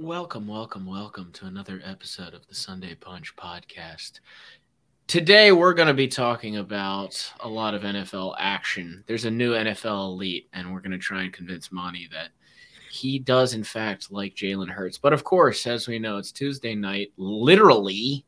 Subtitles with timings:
[0.00, 4.18] Welcome, welcome, welcome to another episode of the Sunday Punch podcast.
[5.06, 9.04] Today, we're going to be talking about a lot of NFL action.
[9.06, 12.30] There's a new NFL elite, and we're going to try and convince Monty that
[12.90, 14.98] he does, in fact, like Jalen Hurts.
[14.98, 18.26] But of course, as we know, it's Tuesday night, literally,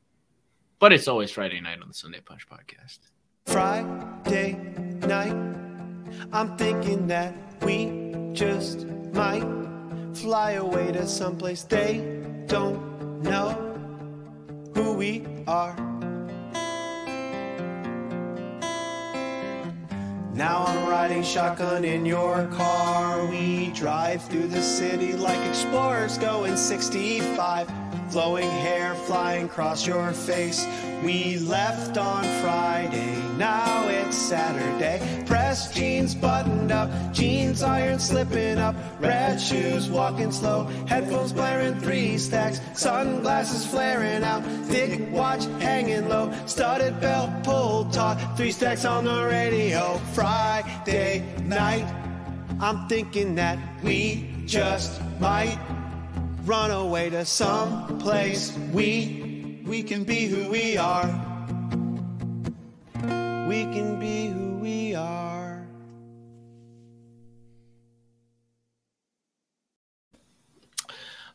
[0.78, 2.98] but it's always Friday night on the Sunday Punch podcast.
[3.46, 4.52] Friday
[5.00, 5.34] night,
[6.32, 9.65] I'm thinking that we just might
[10.16, 11.98] fly away to someplace they
[12.46, 13.50] don't know
[14.74, 15.76] who we are.
[20.32, 23.26] Now I'm riding shotgun in your car.
[23.26, 27.85] We drive through the city like explorers going 65.
[28.08, 30.66] Flowing hair flying across your face.
[31.04, 35.24] We left on Friday, now it's Saturday.
[35.26, 38.74] Pressed jeans buttoned up, jeans iron slipping up.
[39.00, 42.60] Red shoes walking slow, headphones blaring three stacks.
[42.74, 46.32] Sunglasses flaring out, thick watch hanging low.
[46.46, 49.98] Studded belt pulled taut, three stacks on the radio.
[50.14, 51.86] Friday night,
[52.60, 55.58] I'm thinking that we just might
[56.46, 61.06] run away to some place we we can be who we are
[63.48, 65.66] we can be who we are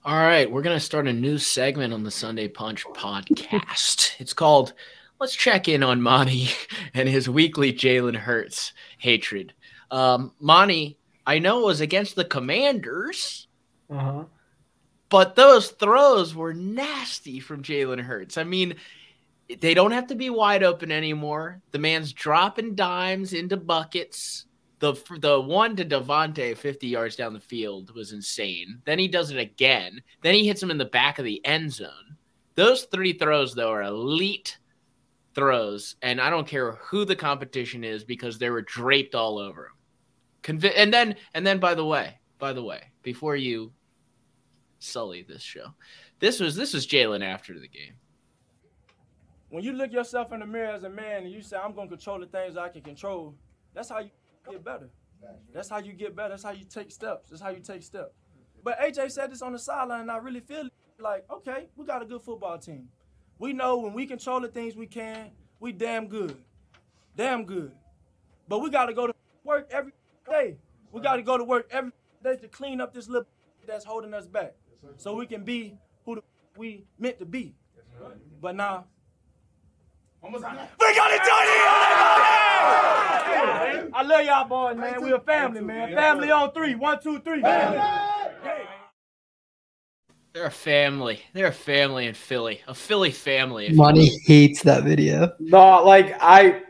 [0.04, 4.16] All right, we're going to start a new segment on the Sunday Punch podcast.
[4.20, 4.74] It's called
[5.20, 6.50] Let's Check In on Monty
[6.94, 9.54] and his weekly Jalen Hurts hatred.
[9.92, 13.48] Um, Monty, I know it was against the Commanders,
[13.90, 14.24] Uh-huh.
[15.12, 18.38] But those throws were nasty from Jalen Hurts.
[18.38, 18.76] I mean,
[19.60, 21.62] they don't have to be wide open anymore.
[21.72, 24.46] The man's dropping dimes into buckets.
[24.80, 28.82] The the one to DeVonta 50 yards down the field was insane.
[28.86, 30.02] Then he does it again.
[30.24, 32.16] Then he hits him in the back of the end zone.
[32.56, 34.58] Those three throws though are elite
[35.36, 39.66] throws, and I don't care who the competition is because they were draped all over
[39.66, 39.74] him.
[40.42, 43.74] Convi- and then and then by the way, by the way, before you
[44.82, 45.74] sully this show,
[46.20, 47.94] this was this was Jalen after the game.
[49.50, 51.90] when you look yourself in the mirror as a man and you say, I'm gonna
[51.90, 53.36] control the things I can control,
[53.74, 54.10] that's how you
[54.50, 54.90] get better.
[55.54, 56.30] That's how you get better.
[56.30, 57.30] That's how you take steps.
[57.30, 58.16] That's how you take steps.
[58.64, 60.68] But AJ said this on the sideline, and I really feel
[61.00, 62.88] like, okay, we got a good football team.
[63.40, 66.38] We know when we control the things we can, we damn good.
[67.16, 67.72] Damn good.
[68.48, 69.94] But we gotta go to work every
[70.30, 70.58] day.
[70.92, 71.92] We gotta go to work every
[72.24, 73.28] day to clean up this little
[73.68, 74.54] that's holding us back.
[74.98, 76.22] So we can be who
[76.58, 77.56] we meant to be.
[78.42, 78.86] But now
[80.24, 81.68] we got it done here!
[83.94, 85.02] I love y'all boys, man.
[85.02, 85.96] We a family, man.
[85.96, 86.76] Family on three.
[86.76, 87.42] One, two, three.
[87.42, 88.30] They're
[90.46, 91.22] a family.
[91.34, 92.62] They're a family in Philly.
[92.68, 93.66] A Philly family.
[93.66, 95.34] if you Money hates that video.
[95.40, 96.62] No, like I,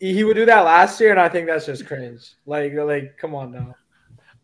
[0.00, 2.36] he would do that last year, and I think that's just cringe.
[2.46, 3.74] Like, like, come on now.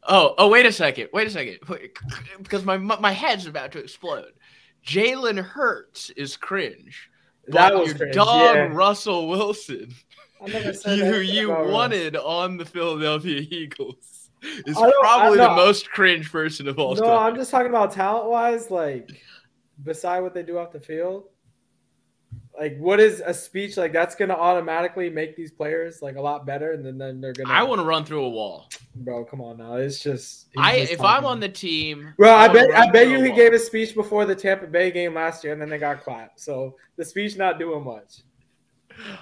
[0.06, 1.08] Oh, oh, wait a second.
[1.12, 1.58] Wait a second.
[1.68, 1.96] Wait,
[2.38, 4.32] because my my head's about to explode.
[4.86, 7.08] Jalen Hurts is cringe.
[7.48, 8.68] That but was your cringe, dog yeah.
[8.72, 9.94] Russell Wilson,
[10.42, 10.56] I who
[10.90, 11.72] anything you about Russ.
[11.72, 17.02] wanted on the Philadelphia Eagles, is probably I- the most cringe person of all No,
[17.02, 17.26] time.
[17.26, 18.70] I'm just talking about talent wise.
[18.70, 19.10] Like,
[19.82, 21.24] beside what they do off the field,
[22.58, 26.46] like, what is a speech like that's gonna automatically make these players like a lot
[26.46, 27.52] better, and then then they're gonna.
[27.52, 28.68] I want to run through a wall.
[28.94, 29.24] bro.
[29.24, 30.48] Come on now, it's just.
[30.56, 31.16] I just if talking.
[31.16, 33.36] I'm on the team, Bro, I bet I bet you he wall.
[33.36, 36.40] gave a speech before the Tampa Bay game last year, and then they got clapped.
[36.40, 38.20] So the speech not doing much.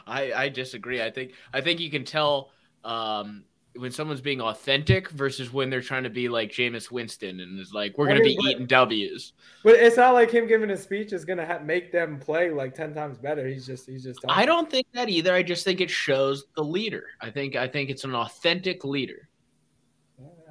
[0.07, 1.03] I, I disagree.
[1.03, 2.51] I think I think you can tell
[2.85, 3.45] um,
[3.77, 7.73] when someone's being authentic versus when they're trying to be like Jameis Winston and is
[7.73, 9.33] like, we're gonna be but- eating W's.
[9.65, 12.75] But it's not like him giving a speech is gonna ha- make them play like
[12.75, 13.47] ten times better.
[13.47, 14.21] He's just he's just.
[14.29, 15.33] I don't think that either.
[15.33, 17.05] I just think it shows the leader.
[17.21, 19.29] I think I think it's an authentic leader.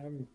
[0.02, 0.28] I'm-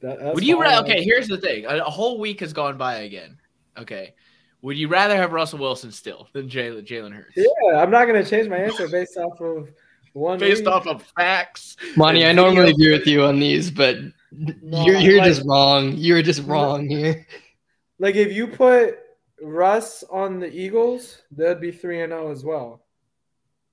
[0.00, 1.04] that- that's Would you ra- okay?
[1.04, 3.38] Here's the thing: a, a whole week has gone by again.
[3.78, 4.14] Okay,
[4.62, 7.36] would you rather have Russell Wilson still than Jalen Jalen Hurts?
[7.36, 9.70] Yeah, I'm not gonna change my answer based off of
[10.12, 10.38] one.
[10.38, 11.76] Based off of facts.
[11.96, 13.96] Money, I normally agree with you on these, but
[14.32, 15.94] No, you're you're like- just wrong.
[15.96, 17.26] You're just wrong here.
[17.98, 18.98] Like if you put
[19.42, 22.82] Russ on the Eagles, they'd be three and zero as well.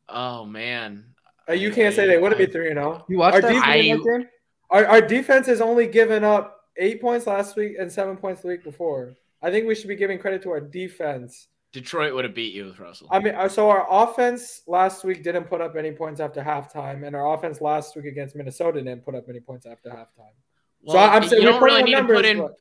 [0.09, 1.05] Oh man,
[1.49, 3.05] Uh, you can't say they wouldn't be three and zero.
[3.09, 4.27] You watched Our that defense, video game?
[4.69, 8.47] our, our defense has only given up eight points last week and seven points the
[8.49, 9.15] week before.
[9.41, 11.47] I think we should be giving credit to our defense.
[11.73, 13.07] Detroit would have beat you with Russell.
[13.11, 17.05] I mean, uh, so our offense last week didn't put up any points after halftime,
[17.05, 20.33] and our offense last week against Minnesota didn't put up any points after halftime.
[20.81, 22.37] Well, so I'm saying you don't really up need to put in.
[22.39, 22.55] but-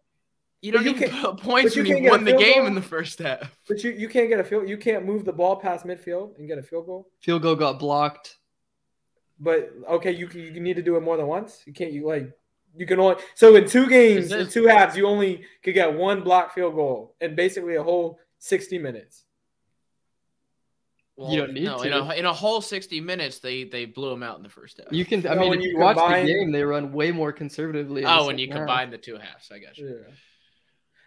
[0.62, 2.66] You don't you need can't- points you when you can't get won the game goal.
[2.66, 3.56] in the first half.
[3.68, 4.68] But you, you can't get a field.
[4.68, 7.08] You can't move the ball past midfield and get a field goal.
[7.20, 8.36] Field goal got blocked.
[9.38, 11.62] But okay, you can- you need to do it more than once.
[11.66, 11.92] You can't.
[11.92, 12.32] You like
[12.74, 15.94] you can only so in two games Is in two halves you only could get
[15.94, 19.24] one block field goal and basically a whole sixty minutes.
[21.16, 21.86] Well, You don't need no, to.
[21.86, 24.76] In a, in a whole 60 minutes, they they blew them out in the first
[24.78, 24.92] half.
[24.92, 25.26] You can.
[25.26, 27.32] I No, mean, when if you you watch combine- the game, they run way more
[27.32, 28.04] conservatively.
[28.04, 28.56] oh, when you half.
[28.58, 29.88] combine the two halves, I got you.
[29.88, 30.14] Yeah.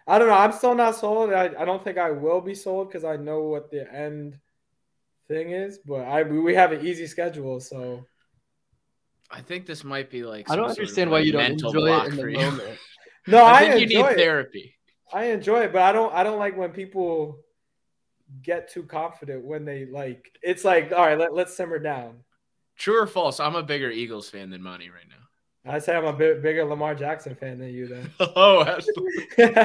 [0.08, 0.34] I don't know.
[0.34, 1.32] I'm still not sold.
[1.32, 4.40] I, I don't think I will be sold because I know what the end
[5.28, 5.78] thing is.
[5.86, 8.04] But I we we have an easy schedule, so
[9.30, 10.50] I think this might be like.
[10.50, 12.80] I don't some sort understand like, why you don't enjoy it in the moment.
[13.28, 14.18] no, I I, think you enjoy need it.
[14.24, 14.76] therapy.
[15.12, 17.40] I enjoy it, but I don't I don't like when people
[18.44, 22.18] get too confident when they like it's like all right, let, let's simmer down.
[22.78, 23.40] True or false?
[23.40, 25.72] I'm a bigger Eagles fan than Money right now.
[25.74, 28.10] I say I'm a bit bigger Lamar Jackson fan than you then.
[28.36, 29.56] Oh, absolutely.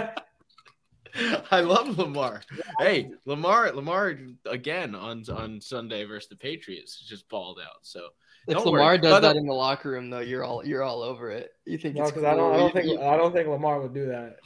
[1.53, 2.43] I love Lamar.
[2.81, 7.79] Hey, Lamar, Lamar again on on Sunday versus the Patriots just balled out.
[7.83, 8.09] So
[8.49, 8.99] If Don't Lamar worry.
[8.99, 11.31] does By the- uh, that in the locker room, though, you're all you're all over
[11.31, 11.51] it.
[11.67, 13.95] You think no, it's because I don't I don't think I don't think Lamar would
[13.95, 14.39] do that.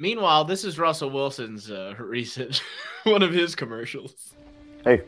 [0.00, 2.62] Meanwhile, this is Russell Wilson's uh, recent
[3.04, 4.32] one of his commercials.
[4.82, 5.02] Hey,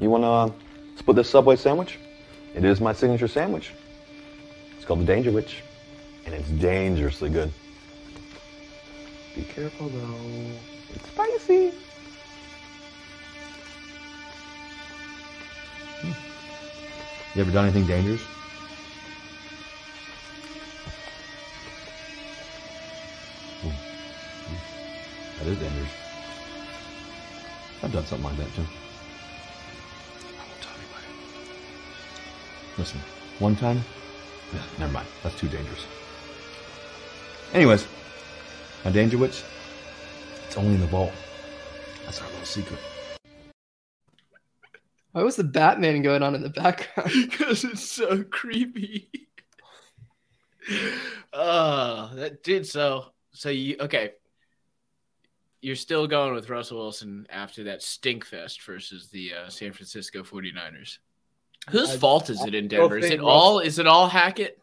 [0.00, 1.98] you want to split this Subway sandwich?
[2.54, 3.72] It is my signature sandwich.
[4.74, 5.62] It's called the Dangerwich,
[6.24, 7.52] and it's dangerously good.
[9.36, 10.16] Be careful though.
[10.94, 11.72] It's spicy.
[16.00, 16.12] Hmm.
[17.34, 18.22] You ever done anything dangerous?
[25.42, 25.90] That is dangerous.
[27.82, 28.62] I've done something like that too.
[28.62, 31.06] I won't tell anybody.
[32.78, 33.00] Listen,
[33.40, 33.82] one time,
[34.54, 35.08] yeah, never mind.
[35.24, 35.84] That's too dangerous.
[37.52, 37.88] Anyways,
[38.84, 39.42] my Dangerwich,
[40.46, 41.10] it's only in the vault.
[42.04, 42.78] That's our little secret.
[45.10, 47.10] Why was the Batman going on in the background?
[47.30, 49.10] because it's so creepy.
[51.32, 54.12] uh that dude so so you okay
[55.62, 60.22] you're still going with russell wilson after that stink fest versus the uh, san francisco
[60.22, 60.98] 49ers
[61.70, 64.58] whose I- fault is it in denver is it all is it all hackett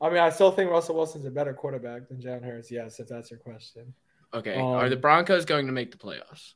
[0.00, 2.70] I mean, I still think Russell Wilson's a better quarterback than Jalen Hurts.
[2.70, 3.94] Yes, if that's your question.
[4.34, 6.54] okay Um, are the broncos going to make the playoffs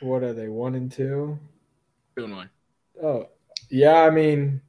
[0.00, 0.48] What are they?
[0.48, 1.38] One and two.
[2.16, 2.50] two and one
[3.00, 3.28] Oh,
[3.70, 4.00] yeah.
[4.00, 4.60] I mean,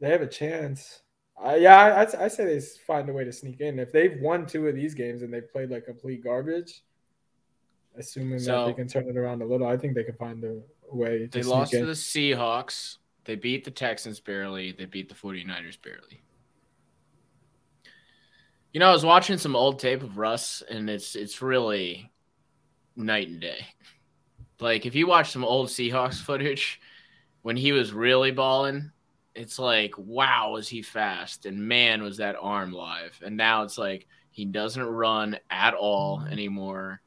[0.00, 1.02] they have a chance.
[1.42, 3.78] I yeah, I, I say they find a way to sneak in.
[3.78, 6.82] If they've won two of these games and they've played like complete garbage,
[7.96, 10.60] assuming that they can turn it around a little, I think they can find a
[10.92, 11.80] way to they sneak lost in.
[11.80, 16.22] to the seahawks they beat the texans barely they beat the 49ers barely
[18.72, 22.10] You know, I was watching some old tape of Russ, and it's it's really
[22.96, 23.66] night and day.
[24.60, 26.80] Like if you watch some old Seahawks footage
[27.42, 28.90] when he was really balling,
[29.34, 33.18] it's like wow, was he fast, and man, was that arm live.
[33.24, 36.32] And now it's like he doesn't run at all mm-hmm.
[36.32, 37.00] anymore,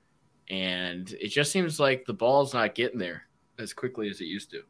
[0.50, 3.24] and it just seems like the ball's not getting there
[3.60, 4.62] as quickly as it used to.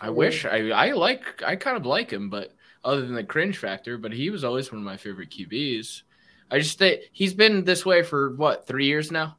[0.00, 2.52] I wish I I like I kind of like him, but
[2.84, 6.02] other than the cringe factor, but he was always one of my favorite QBs.
[6.50, 9.36] I just think he's been this way for what three years now.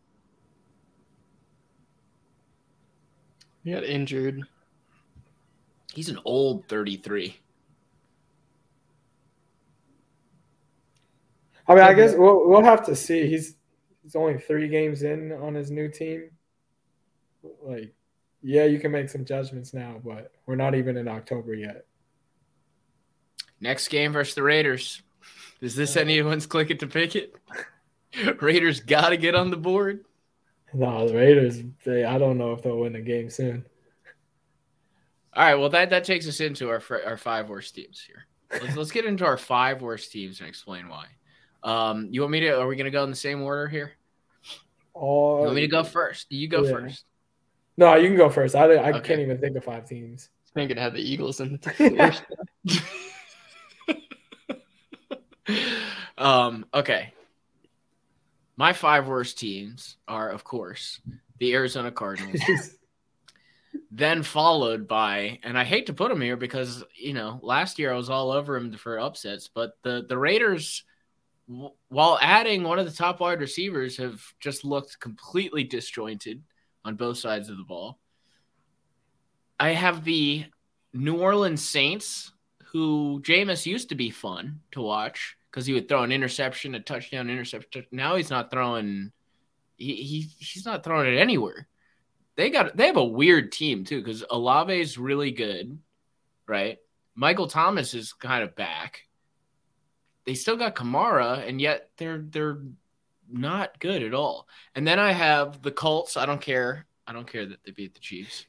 [3.63, 4.43] He got injured.
[5.97, 7.35] He's an old thirty-three.
[11.67, 13.27] I mean, I guess we'll we'll have to see.
[13.27, 13.55] He's
[14.03, 16.29] he's only three games in on his new team.
[17.63, 17.95] Like,
[18.43, 21.87] yeah, you can make some judgments now, but we're not even in October yet.
[23.59, 25.01] Next game versus the Raiders.
[25.61, 27.33] Is this anyone's click it to pick it?
[28.39, 30.05] Raiders got to get on the board.
[30.75, 31.57] No, the Raiders.
[31.83, 33.65] They, I don't know if they'll win the game soon.
[35.37, 38.25] All right, well that that takes us into our our five worst teams here.
[38.59, 41.05] Let's let's get into our five worst teams and explain why.
[41.61, 42.59] Um, you want me to?
[42.59, 43.91] Are we going to go in the same order here?
[44.95, 46.25] All You want me to go first?
[46.31, 46.71] You go Yeah.
[46.71, 47.05] first.
[47.77, 48.55] No, you can go first.
[48.55, 49.01] I, I Okay.
[49.09, 50.29] can't even think of five teams.
[50.57, 52.23] Ain't gonna have the Eagles in the worst.
[56.17, 57.13] um, okay.
[58.55, 60.99] My five worst teams are, of course,
[61.37, 62.41] the Arizona Cardinals,
[63.91, 67.91] then followed by, and I hate to put him here because you know last year
[67.91, 70.83] I was all over him for upsets, but the the Raiders,
[71.89, 76.43] while adding one of the top wide receivers, have just looked completely disjointed
[76.85, 77.99] on both sides of the ball.
[79.59, 80.45] I have the
[80.93, 82.31] New Orleans Saints,
[82.65, 86.79] who Jameis used to be fun to watch because he would throw an interception, a
[86.79, 87.85] touchdown, interception.
[87.91, 89.11] Now he's not throwing.
[89.77, 91.67] He, he he's not throwing it anywhere.
[92.37, 95.79] They got they have a weird team too because Olave is really good,
[96.47, 96.77] right?
[97.15, 99.01] Michael Thomas is kind of back.
[100.25, 102.59] They still got Kamara, and yet they're they're
[103.29, 104.47] not good at all.
[104.75, 106.15] And then I have the Colts.
[106.15, 106.85] I don't care.
[107.07, 108.45] I don't care that they beat the Chiefs.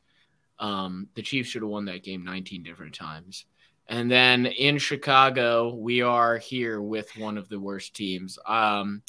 [0.59, 3.47] Um, the Chiefs should have won that game 19 different times.
[3.87, 8.39] And then in Chicago, we are here with one of the worst teams.
[8.47, 9.03] Um,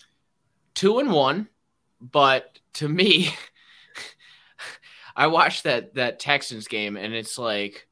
[0.73, 1.49] two and one,
[1.99, 3.33] but to me,
[5.19, 7.89] I watched that that Texans game, and it's like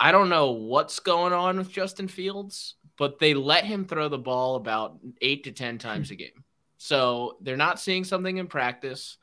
[0.00, 4.18] I don't know what's going on with Justin Fields, but they let him throw the
[4.18, 6.18] ball about eight to ten times a hmm.
[6.18, 6.44] game.
[6.78, 9.18] So they're not seeing something in practice.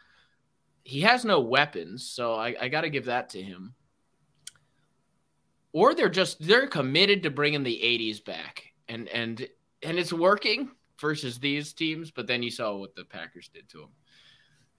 [0.86, 3.75] He has no weapons, so I, I got to give that to him.
[5.74, 9.45] Or they're just they're committed to bringing the '80s back, and and
[9.81, 12.12] and it's working versus these teams.
[12.12, 13.89] But then you saw what the Packers did to them,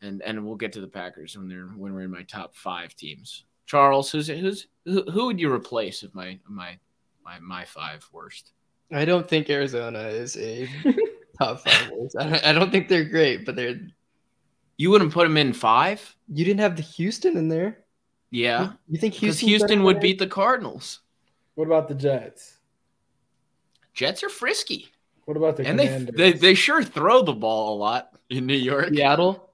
[0.04, 2.94] and and we'll get to the Packers when they're when we're in my top five
[2.94, 3.44] teams.
[3.66, 6.78] Charles, who's who's who, who would you replace if my my
[7.24, 8.52] my my five worst?
[8.92, 10.68] I don't think Arizona is a
[11.38, 12.16] top five worst.
[12.18, 13.80] I don't, I don't think they're great, but they're.
[14.76, 16.16] You wouldn't put them in five?
[16.28, 17.84] You didn't have the Houston in there.
[18.30, 19.48] Yeah, You think because Houston?
[19.48, 21.00] Houston would beat the Cardinals.
[21.54, 22.58] What about the Jets?
[23.92, 24.88] Jets are frisky,
[25.24, 28.56] What about the and they, they they sure throw the ball a lot in New
[28.56, 28.88] York.
[28.88, 29.50] Seattle.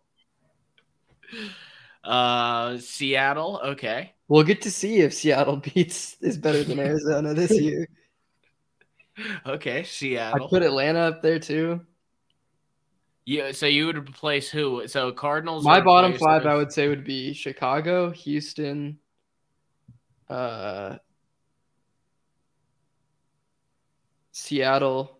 [2.05, 3.61] Uh, Seattle.
[3.65, 4.13] Okay.
[4.29, 7.89] We'll get to see if Seattle beats is better than Arizona this year.
[9.47, 10.47] Okay, Seattle.
[10.47, 11.81] I put Atlanta up there too.
[13.27, 14.87] yeah, so you would replace who?
[14.89, 15.65] So Cardinals.
[15.65, 18.99] My bottom five, with- I would say, would be Chicago, Houston,
[20.31, 20.97] uh,
[24.33, 25.19] Seattle,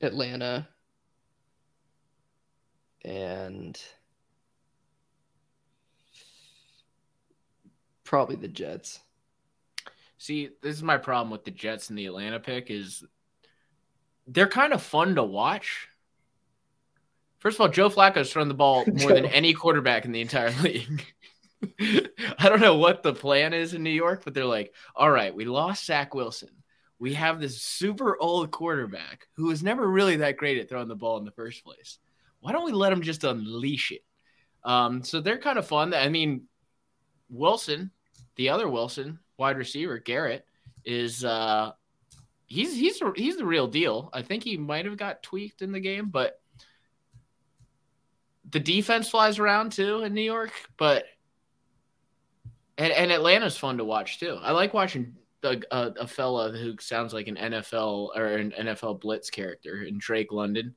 [0.00, 0.68] Atlanta,
[3.06, 3.80] and
[8.04, 9.00] probably the Jets.
[10.18, 13.04] See, this is my problem with the Jets and the Atlanta pick is
[14.26, 15.88] they're kind of fun to watch.
[17.38, 20.50] First of all, Joe Flacco's thrown the ball more than any quarterback in the entire
[20.62, 21.04] league.
[22.38, 25.34] I don't know what the plan is in New York, but they're like, all right,
[25.34, 26.50] we lost Zach Wilson.
[26.98, 30.96] We have this super old quarterback who was never really that great at throwing the
[30.96, 31.98] ball in the first place.
[32.46, 34.04] Why don't we let him just unleash it?
[34.62, 35.92] Um, so they're kind of fun.
[35.92, 36.42] I mean,
[37.28, 37.90] Wilson,
[38.36, 40.46] the other Wilson, wide receiver, Garrett,
[40.84, 41.72] is uh
[42.46, 44.10] he's he's he's the real deal.
[44.12, 46.40] I think he might have got tweaked in the game, but
[48.48, 51.04] the defense flies around too in New York, but
[52.78, 54.38] and, and Atlanta's fun to watch too.
[54.40, 59.00] I like watching a, a, a fella who sounds like an NFL or an NFL
[59.00, 60.76] blitz character in Drake London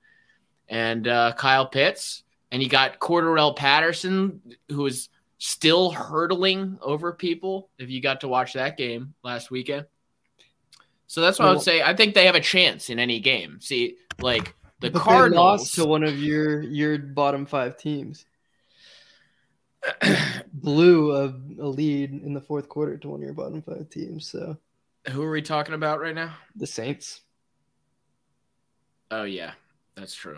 [0.70, 7.70] and uh, Kyle Pitts, and you got Cordarrelle Patterson who is still hurtling over people.
[7.78, 9.86] If you got to watch that game last weekend,
[11.08, 11.82] so that's what I would say.
[11.82, 13.60] I think they have a chance in any game.
[13.62, 18.26] See, like the Cardinals lost to one of your your bottom five teams.
[20.54, 24.30] Blew a, a lead in the fourth quarter to one of your bottom five teams.
[24.30, 24.58] So
[25.10, 26.36] Who are we talking about right now?
[26.56, 27.22] the Saints.
[29.10, 29.54] Oh yeah,
[29.96, 30.38] that's true.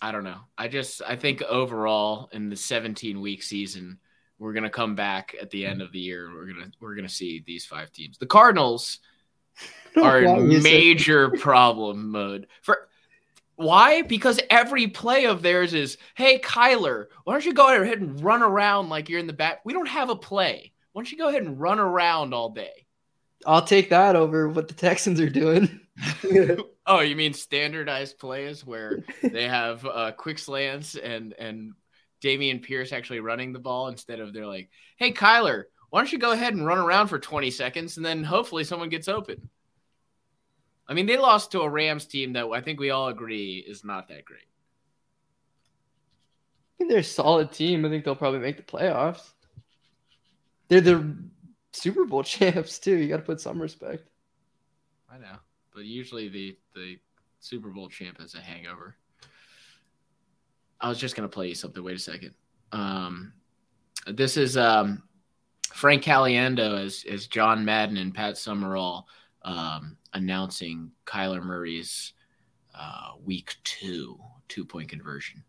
[0.00, 0.40] I don't know.
[0.58, 3.98] I just I think overall in the 17 week season,
[4.38, 6.30] we're gonna come back at the end of the year.
[6.32, 8.18] We're gonna we're gonna see these five teams.
[8.18, 8.98] The Cardinals
[10.02, 12.48] are in major problem mode.
[12.62, 12.88] For
[13.56, 14.02] why?
[14.02, 18.42] Because every play of theirs is, hey Kyler, why don't you go ahead and run
[18.42, 19.60] around like you're in the back?
[19.64, 20.72] We don't have a play.
[20.92, 22.83] Why don't you go ahead and run around all day?
[23.46, 25.80] I'll take that over what the Texans are doing.
[26.86, 31.72] Oh, you mean standardized plays where they have uh, quick slants and and
[32.22, 36.18] Dameon Pierce actually running the ball instead of they're like, hey Kyler, why don't you
[36.18, 39.48] go ahead and run around for 20 seconds and then hopefully someone gets open.
[40.86, 43.84] I mean, they lost to a Rams team that I think we all agree is
[43.84, 44.40] not that great.
[46.74, 47.86] I think they're a solid team.
[47.86, 49.32] I think they'll probably make the playoffs.
[50.68, 51.16] They're the
[51.74, 52.96] Super Bowl champs too.
[52.96, 54.08] You got to put some respect.
[55.10, 55.36] I know,
[55.74, 56.98] but usually the the
[57.40, 58.96] Super Bowl champ has a hangover.
[60.80, 61.82] I was just gonna play you something.
[61.82, 62.34] Wait a second.
[62.72, 63.32] Um,
[64.06, 65.02] this is um,
[65.72, 69.06] Frank Caliendo as as John Madden and Pat Summerall
[69.42, 72.12] um, announcing Kyler Murray's
[72.74, 75.44] uh, week two two point conversion.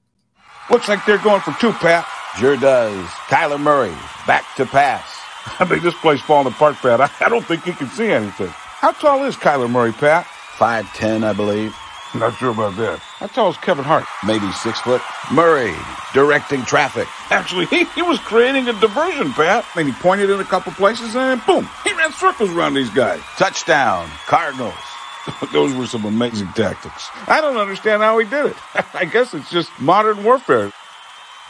[0.69, 2.07] Looks like they're going for two, Pat.
[2.39, 3.05] Sure does.
[3.27, 3.95] Kyler Murray
[4.27, 5.24] back to pass.
[5.59, 7.01] I think this place falling apart, Pat.
[7.01, 8.47] I, I don't think he can see anything.
[8.49, 10.25] How tall is Kyler Murray, Pat?
[10.57, 11.75] 5'10, I believe.
[12.15, 12.99] Not sure about that.
[12.99, 14.05] How tall is Kevin Hart?
[14.25, 15.01] Maybe six foot.
[15.33, 15.73] Murray,
[16.13, 17.07] directing traffic.
[17.29, 19.65] Actually, he, he was creating a diversion, Pat.
[19.75, 23.19] And he pointed in a couple places and boom, he ran circles around these guys.
[23.37, 24.73] Touchdown, Cardinals.
[25.51, 27.09] Those were some amazing tactics.
[27.27, 28.55] I don't understand how he did it.
[28.93, 30.71] I guess it's just modern warfare.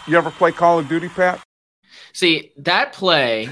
[0.08, 1.42] You ever play Call of Duty, Pat?
[2.14, 3.50] See, that play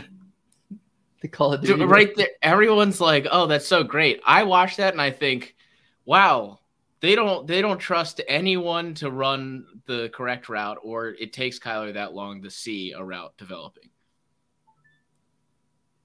[1.23, 1.85] The Call of Duty.
[1.85, 5.55] right there, everyone's like, "Oh, that's so great." I watch that and I think,
[6.03, 6.59] "Wow,
[6.99, 11.93] they don't they don't trust anyone to run the correct route, or it takes Kyler
[11.93, 13.89] that long to see a route developing."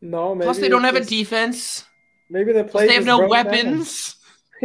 [0.00, 1.84] No, maybe Plus, they don't it's have a defense.
[2.30, 4.14] Maybe the play they have no weapons.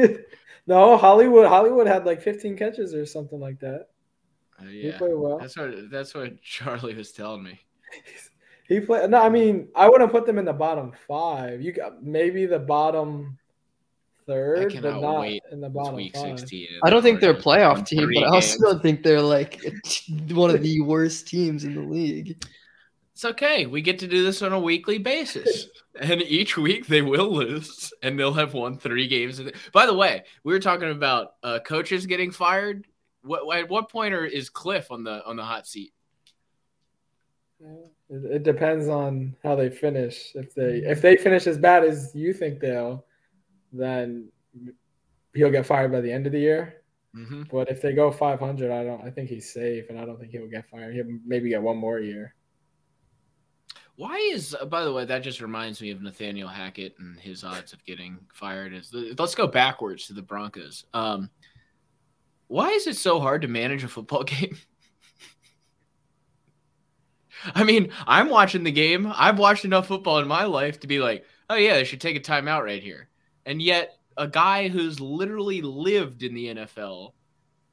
[0.68, 1.48] no, Hollywood.
[1.48, 3.88] Hollywood had like 15 catches or something like that.
[4.62, 5.40] Uh, He yeah, played well.
[5.40, 7.60] that's what that's what Charlie was telling me.
[8.74, 9.08] He played.
[9.10, 11.62] No, I mean, I wouldn't put them in the bottom five.
[11.62, 15.44] You got maybe the bottom I third, but not wait.
[15.52, 16.40] in the bottom week five.
[16.40, 16.68] 16.
[16.84, 18.62] I don't think they're a playoff team, three but I also games.
[18.62, 19.62] don't think they're like
[20.32, 22.44] one of the worst teams in the league.
[23.14, 23.68] It's okay.
[23.68, 25.68] We get to do this on a weekly basis.
[26.02, 29.40] and each week they will lose and they'll have won three games.
[29.72, 32.88] By the way, we were talking about uh, coaches getting fired.
[33.22, 35.94] What at what point are, is Kliff on the on the hot seat?
[38.14, 40.32] It, it depends on how they finish.
[40.36, 43.06] If they if they finish as bad as you think they'll,
[43.72, 44.30] then
[45.34, 46.84] he'll get fired by the end of the year.
[47.16, 47.44] Mm-hmm.
[47.52, 49.04] But if they go 500, I don't.
[49.06, 50.96] I think he's safe, and I don't think he'll get fired.
[50.96, 52.36] He'll maybe get one more year.
[53.96, 57.74] Why is by the way that just reminds me of Nathaniel Hackett and his odds
[57.74, 58.74] of getting fired.
[58.74, 60.86] Is let's go backwards to the Broncos.
[60.94, 61.30] Um,
[62.48, 64.58] why is it so hard to manage a football game?
[67.56, 69.12] I mean, I'm watching the game.
[69.16, 72.16] I've watched enough football in my life to be like, oh yeah, they should take
[72.16, 73.10] a timeout right here.
[73.46, 77.14] And yet, a guy who's literally lived in the NFL,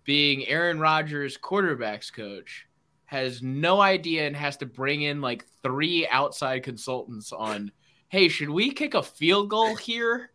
[0.04, 2.66] being Aaron Rodgers' quarterbacks coach,
[3.04, 7.70] has no idea and has to bring in like three outside consultants on,
[8.08, 10.30] hey, should we kick a field goal here?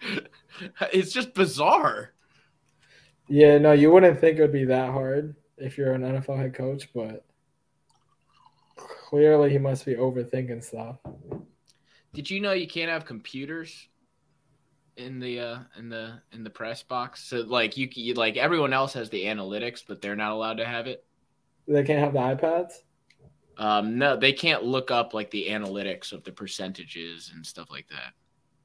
[0.92, 2.12] it's just bizarre.
[3.28, 6.54] Yeah, no, you wouldn't think it would be that hard if you're an NFL head
[6.54, 7.24] coach, but
[8.76, 10.96] clearly he must be overthinking stuff.
[12.12, 13.88] Did you know you can't have computers
[14.96, 17.22] in the uh in the in the press box?
[17.22, 20.64] So like you, you like everyone else has the analytics, but they're not allowed to
[20.64, 21.04] have it.
[21.68, 22.72] They can't have the iPads.
[23.58, 27.86] Um, no, they can't look up like the analytics of the percentages and stuff like
[27.88, 28.14] that.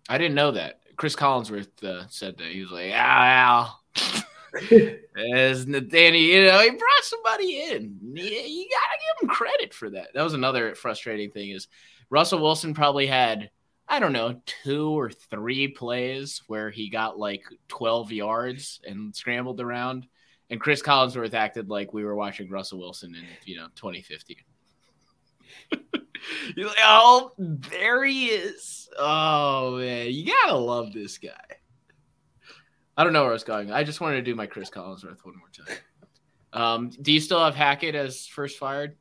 [0.08, 0.80] I didn't know that.
[0.96, 4.24] Chris Collinsworth uh, said that he was like, "Al, Al."
[4.56, 7.98] As Danny, you know, he brought somebody in.
[8.14, 10.10] You, gotta give him credit for that.
[10.14, 11.52] That was another frustrating thing.
[11.52, 11.68] Is
[12.10, 13.50] Russell Wilson probably had
[13.88, 19.60] I don't know two or three plays where he got like twelve yards and scrambled
[19.60, 20.08] around,
[20.50, 24.38] and Chris Collinsworth acted like we were watching Russell Wilson in you know 2015.
[26.56, 28.90] You're like, oh, there he is.
[28.98, 31.58] Oh man, you gotta love this guy.
[32.98, 33.72] I don't know where I was going.
[33.72, 35.78] I just wanted to do my Chris Collinsworth one more time.
[36.54, 38.96] Um, do you still have Hackett as first fired?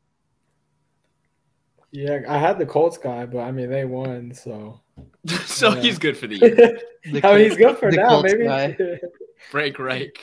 [1.92, 4.80] Yeah, I had the Colts guy, but I mean they won, so
[5.26, 5.80] so Yeah.
[5.80, 6.80] he's good for the year.
[7.12, 8.08] The I mean he's good for now.
[8.08, 8.76] Colts Maybe, guy.
[9.50, 10.18] Frank Reich.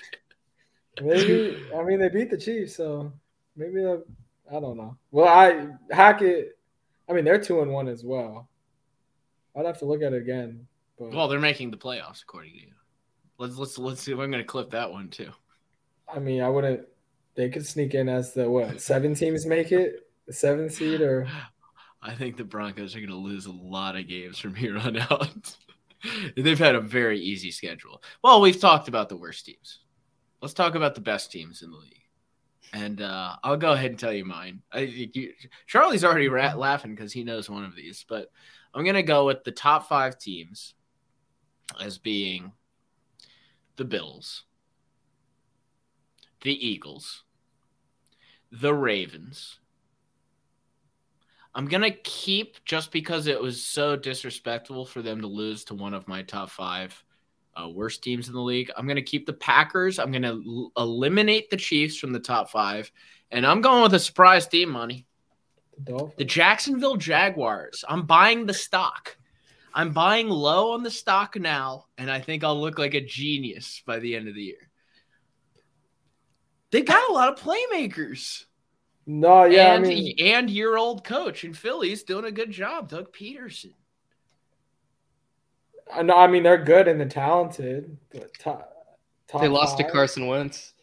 [1.01, 1.63] maybe.
[1.73, 3.13] I mean they beat the Chiefs, so
[3.55, 4.97] maybe I don't know.
[5.12, 6.57] Well, I Hackett.
[7.10, 8.49] I mean they're two and one as well.
[9.55, 10.67] I'd have to look at it again.
[10.99, 12.73] But Well, they're making the playoffs according to you.
[13.41, 14.12] Let's let's let's see.
[14.12, 15.32] I'm going to clip that one too.
[16.08, 16.82] I mean I wouldn't.
[17.34, 21.27] They could sneak in as the what seven teams make it, the seven seed or
[22.04, 24.95] I think the Broncos are going to lose a lot of games from here on
[24.97, 25.58] out.
[26.38, 28.04] They've had a very easy schedule.
[28.23, 29.80] Well, we've talked about the worst teams.
[30.39, 32.01] Let's talk about the best teams in the league.
[32.73, 34.62] And uh, I'll go ahead and tell you mine.
[34.71, 35.34] I, you,
[35.67, 38.32] Charlie's already ra- laughing because he knows one of these, but
[38.73, 40.73] I'm going to go with the top five teams
[41.80, 42.51] as being
[43.77, 44.43] the Bills,
[46.41, 47.23] the Eagles,
[48.51, 49.60] the Ravens.
[51.53, 55.73] I'm going to keep just because it was so disrespectful for them to lose to
[55.73, 57.03] one of my top five
[57.55, 58.71] uh, worst teams in the league.
[58.77, 59.99] I'm going to keep the Packers.
[59.99, 62.89] I'm going to l- eliminate the Chiefs from the top five.
[63.31, 65.05] And I'm going with a surprise team, money.
[65.86, 67.84] the The Jacksonville Jaguars.
[67.88, 69.17] I'm buying the stock.
[69.73, 73.81] I'm buying low on the stock now, and I think I'll look like a genius
[73.86, 74.69] by the end of the year.
[76.71, 78.45] They got a lot of playmakers.
[79.05, 82.89] No, yeah, and I mean, and your old coach in Philly's doing a good job,
[82.89, 83.73] Doug Pederson.
[85.91, 86.17] I know.
[86.17, 87.97] I mean, they're good and they're talented.
[88.12, 88.71] But top,
[89.27, 89.84] top They lost to.
[89.89, 90.73] Carson Wentz.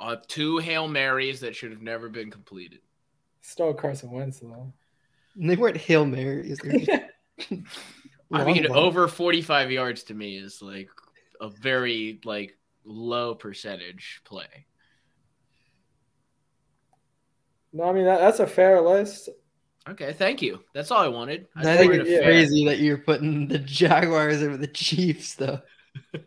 [0.00, 2.78] Uh, two hail marys that should have never been completed.
[3.42, 4.72] Still Carson Wentz though.
[5.34, 6.58] And they weren't hail marys.
[6.58, 7.02] They were just
[8.32, 8.76] I mean, balls.
[8.76, 10.88] over forty-five yards to me is like
[11.40, 14.66] a very like low percentage play.
[17.72, 19.28] No, I mean that, that's a fair list.
[19.88, 20.60] Okay, thank you.
[20.74, 21.46] That's all I wanted.
[21.56, 25.34] I I think it's a fair- crazy that you're putting the Jaguars over the Chiefs,
[25.34, 25.60] though.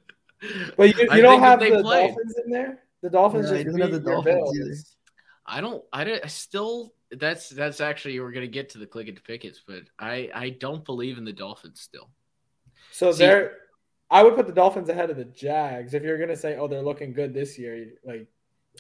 [0.76, 2.80] But you, you don't have the played- Dolphins in there.
[3.04, 4.96] The Dolphins No, just doesn't have beat the Dolphins Bills.
[5.46, 5.84] I don't.
[5.94, 6.94] I, don't, I still.
[7.12, 10.50] That's that's actually we're gonna get to the click it to pickets, but I I
[10.50, 12.10] don't believe in the Dolphins still.
[12.92, 13.58] So See- they're.
[14.10, 15.94] I would put the Dolphins ahead of the Jags.
[15.94, 18.28] If you're gonna say, "Oh, they're looking good this year," like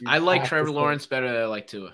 [0.06, 1.94] I like Trevor Lawrence better than I like Tua.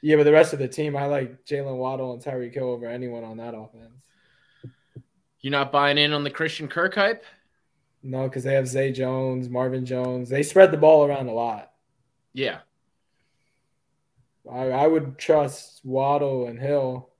[0.00, 2.86] Yeah, but the rest of the team, I like Jaylen Waddle and Tyreek Hill over
[2.86, 4.04] anyone on that offense.
[5.40, 7.24] You're not buying in on the Christian Kirk hype?
[8.02, 10.28] No, because they have Zay Jones, Marvin Jones.
[10.28, 11.72] They spread the ball around a lot.
[12.32, 12.58] Yeah.
[14.50, 17.10] I, I would trust Waddle and Hill.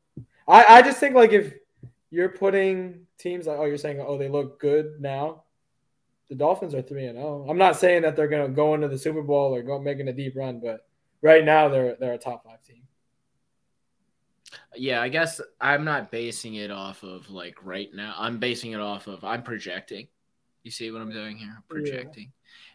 [0.48, 1.54] I, I just think like if
[2.10, 5.44] you're putting teams like oh you're saying oh they look good now,
[6.28, 7.46] the Dolphins are three and zero.
[7.48, 10.12] I'm not saying that they're gonna go into the Super Bowl or go making a
[10.12, 10.86] deep run, but
[11.22, 12.82] right now they're they're a top five team.
[14.74, 18.14] Yeah, I guess I'm not basing it off of like right now.
[18.18, 20.08] I'm basing it off of I'm projecting.
[20.64, 21.62] You see what I'm doing here?
[21.68, 22.32] Projecting.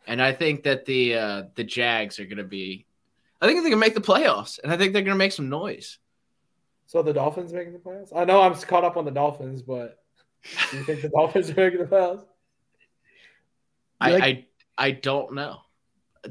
[0.07, 2.87] And I think that the uh the Jags are gonna be
[3.41, 6.00] I think they're gonna make the playoffs and I think they're gonna make some noise.
[6.88, 8.15] So the Dolphins making the playoffs.
[8.15, 10.00] I know I'm caught up on the Dolphins, but
[10.71, 12.23] do you think the Dolphins are making the playoffs?
[14.00, 14.45] I, like- I
[14.78, 15.60] I don't know.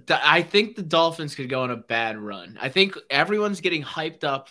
[0.09, 2.59] I think the Dolphins could go on a bad run.
[2.61, 4.51] I think everyone's getting hyped up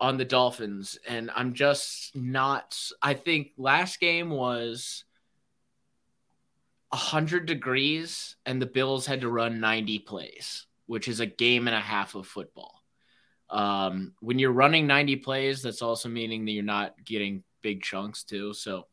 [0.00, 2.78] on the Dolphins, and I'm just not.
[3.02, 5.04] I think last game was
[6.92, 11.76] hundred degrees, and the Bills had to run 90 plays, which is a game and
[11.76, 12.82] a half of football.
[13.50, 18.24] Um, when you're running 90 plays, that's also meaning that you're not getting big chunks
[18.24, 18.54] too.
[18.54, 18.86] So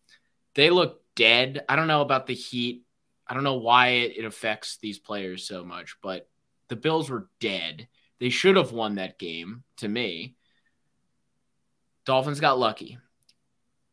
[0.55, 1.63] they look dead.
[1.67, 2.83] I don't know about the Heat.
[3.27, 6.29] I don't know why it, it affects these players so much, but
[6.67, 7.87] the Bills were dead.
[8.19, 10.35] They should have won that game to me.
[12.05, 12.97] Dolphins got lucky.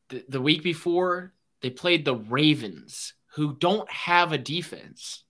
[0.09, 5.25] The, the week before, they played the Ravens, who don't have a defense.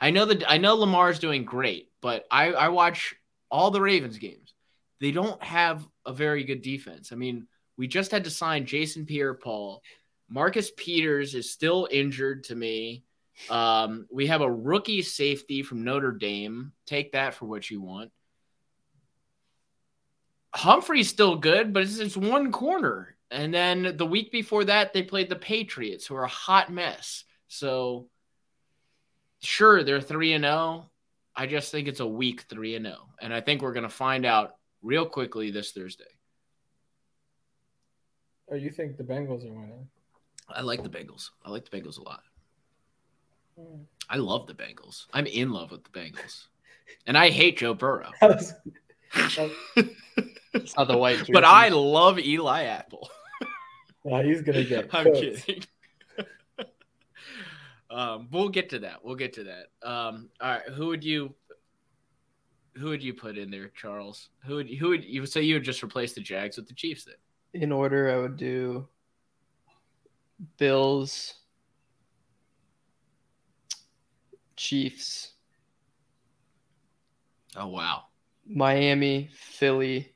[0.00, 3.14] I know that I know Lamar's doing great, but I, I watch
[3.50, 4.54] all the Ravens games.
[5.00, 7.12] They don't have a very good defense.
[7.12, 9.82] I mean, we just had to sign Jason Pierre-Paul.
[10.28, 13.04] Marcus Peters is still injured to me.
[13.50, 16.72] Um, we have a rookie safety from Notre Dame.
[16.86, 18.10] Take that for what you want.
[20.54, 23.16] Humphrey's still good, but it's just one corner.
[23.30, 27.24] And then the week before that, they played the Patriots, who are a hot mess.
[27.48, 28.08] So,
[29.42, 30.90] sure, they're 3 and 0.
[31.34, 32.96] I just think it's a weak 3 and 0.
[33.20, 36.04] And I think we're going to find out real quickly this Thursday.
[38.46, 39.88] Or you think the Bengals are winning?
[40.48, 41.30] I like the Bengals.
[41.44, 42.22] I like the Bengals a lot.
[43.58, 43.82] Hmm.
[44.10, 45.06] I love the Bengals.
[45.12, 46.46] I'm in love with the Bengals.
[47.06, 48.10] And I hate Joe Burrow.
[49.14, 51.32] It's not the white jersey.
[51.32, 53.10] But I love Eli Apple.
[54.04, 54.88] Nah, he's gonna get.
[54.94, 55.16] I'm cooked.
[55.18, 55.64] kidding.
[57.92, 59.04] Um, we'll get to that.
[59.04, 59.66] We'll get to that.
[59.88, 61.34] Um, all right, who would you
[62.76, 64.30] who would you put in there, Charles?
[64.46, 67.04] Who would who would you say you would just replace the Jags with the Chiefs
[67.04, 67.14] then?
[67.54, 68.88] in order, I would do
[70.56, 71.34] Bills,
[74.56, 75.32] Chiefs,
[77.54, 78.04] Oh wow.
[78.46, 80.14] Miami, Philly,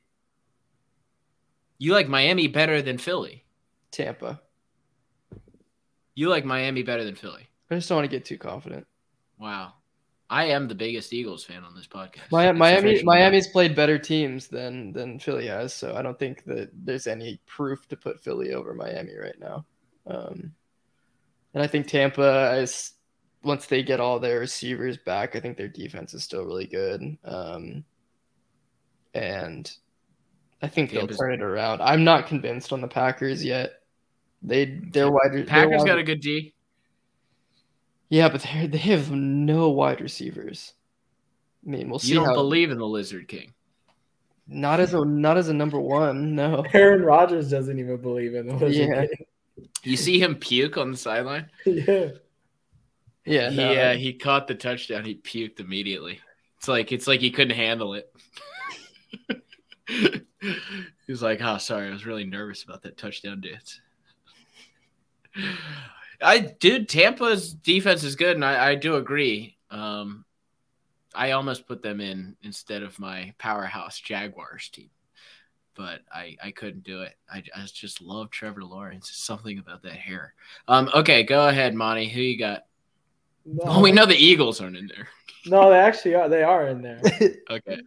[1.77, 3.45] You like Miami better than Philly.
[3.91, 4.41] Tampa.
[6.15, 7.47] You like Miami better than Philly.
[7.69, 8.87] I just don't want to get too confident.
[9.39, 9.73] Wow.
[10.29, 12.31] I am the biggest Eagles fan on this podcast.
[12.31, 13.05] Mi- Miami, official.
[13.05, 17.39] Miami's played better teams than than Philly has, so I don't think that there's any
[17.45, 19.65] proof to put Philly over Miami right now.
[20.05, 20.53] Um,
[21.53, 22.93] and I think Tampa is
[23.43, 27.17] once they get all their receivers back, I think their defense is still really good.
[27.23, 27.85] Um,
[29.13, 29.71] and
[30.61, 31.81] I think they'll turn it around.
[31.81, 33.71] I'm not convinced on the Packers yet.
[34.41, 35.29] They they're wide.
[35.31, 36.53] they're Packers wide- got a good D.
[38.09, 40.73] yeah, but they they have no wide receivers.
[41.65, 42.09] I mean, we'll see.
[42.09, 43.53] You don't how, believe in the Lizard King.
[44.47, 46.35] not as a not as a number one.
[46.35, 46.63] No.
[46.73, 49.05] Aaron Rodgers doesn't even believe in the Lizard Yeah.
[49.83, 51.49] You see him puke on the sideline?
[51.63, 51.83] King.
[51.87, 52.09] yeah.
[53.25, 55.03] Yeah, He no, uh, he caught the touchdown.
[55.03, 56.21] He puked immediately.
[56.57, 58.09] It's like it's like he couldn't handle it.
[59.87, 63.81] he was like, "Oh, sorry, I was really nervous about that touchdown dance."
[66.21, 69.57] I dude, Tampa's defense is good, and I, I do agree.
[69.69, 70.25] Um,
[71.13, 74.89] I almost put them in instead of my powerhouse Jaguars team,
[75.75, 77.15] but I I couldn't do it.
[77.31, 79.11] I, I just love Trevor Lawrence.
[79.15, 80.33] Something about that hair.
[80.67, 82.07] Um, okay, go ahead, Monty.
[82.09, 82.65] Who you got?
[83.45, 85.07] No, Oh, we know the Eagles aren't in there.
[85.45, 86.27] no, they actually are.
[86.29, 87.01] They are in there.
[87.49, 87.79] Okay,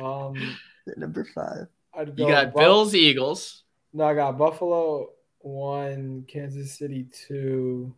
[0.00, 0.56] Um,
[0.96, 1.66] Number five.
[1.94, 3.64] I'd go you got Bu- Bills, Eagles.
[3.92, 7.94] No, I got Buffalo one, Kansas City two,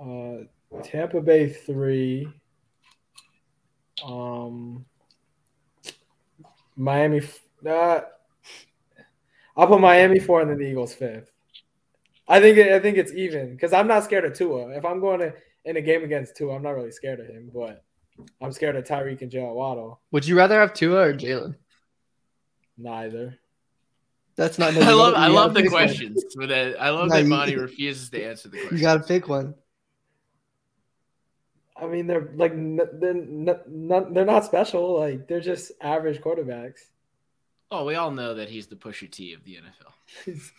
[0.00, 0.38] uh,
[0.82, 2.28] Tampa Bay three,
[4.04, 4.84] um,
[6.76, 7.22] Miami.
[7.66, 8.00] Uh,
[9.56, 11.32] I'll put Miami four and then the Eagles fifth.
[12.28, 14.76] I think it, I think it's even because I'm not scared of Tua.
[14.76, 15.32] If I'm going to
[15.64, 17.84] in a game against Tua, I'm not really scared of him, but
[18.40, 20.00] I'm scared of Tyreek and Jaylen Waddle.
[20.12, 21.56] Would you rather have Tua or Jalen?
[22.76, 23.38] Neither.
[24.38, 24.72] That's not.
[24.74, 25.82] I love I gotta love the pick one.
[25.84, 26.24] questions.
[26.36, 28.76] But uh, I love No, that you- Monty refuses to answer the question.
[28.78, 29.54] You got to pick one.
[31.76, 34.98] I mean, they're like they're n- n- they're not special.
[34.98, 36.78] Like they're just average quarterbacks.
[37.70, 40.40] Oh, we all know that he's the Pusha T of the NFL.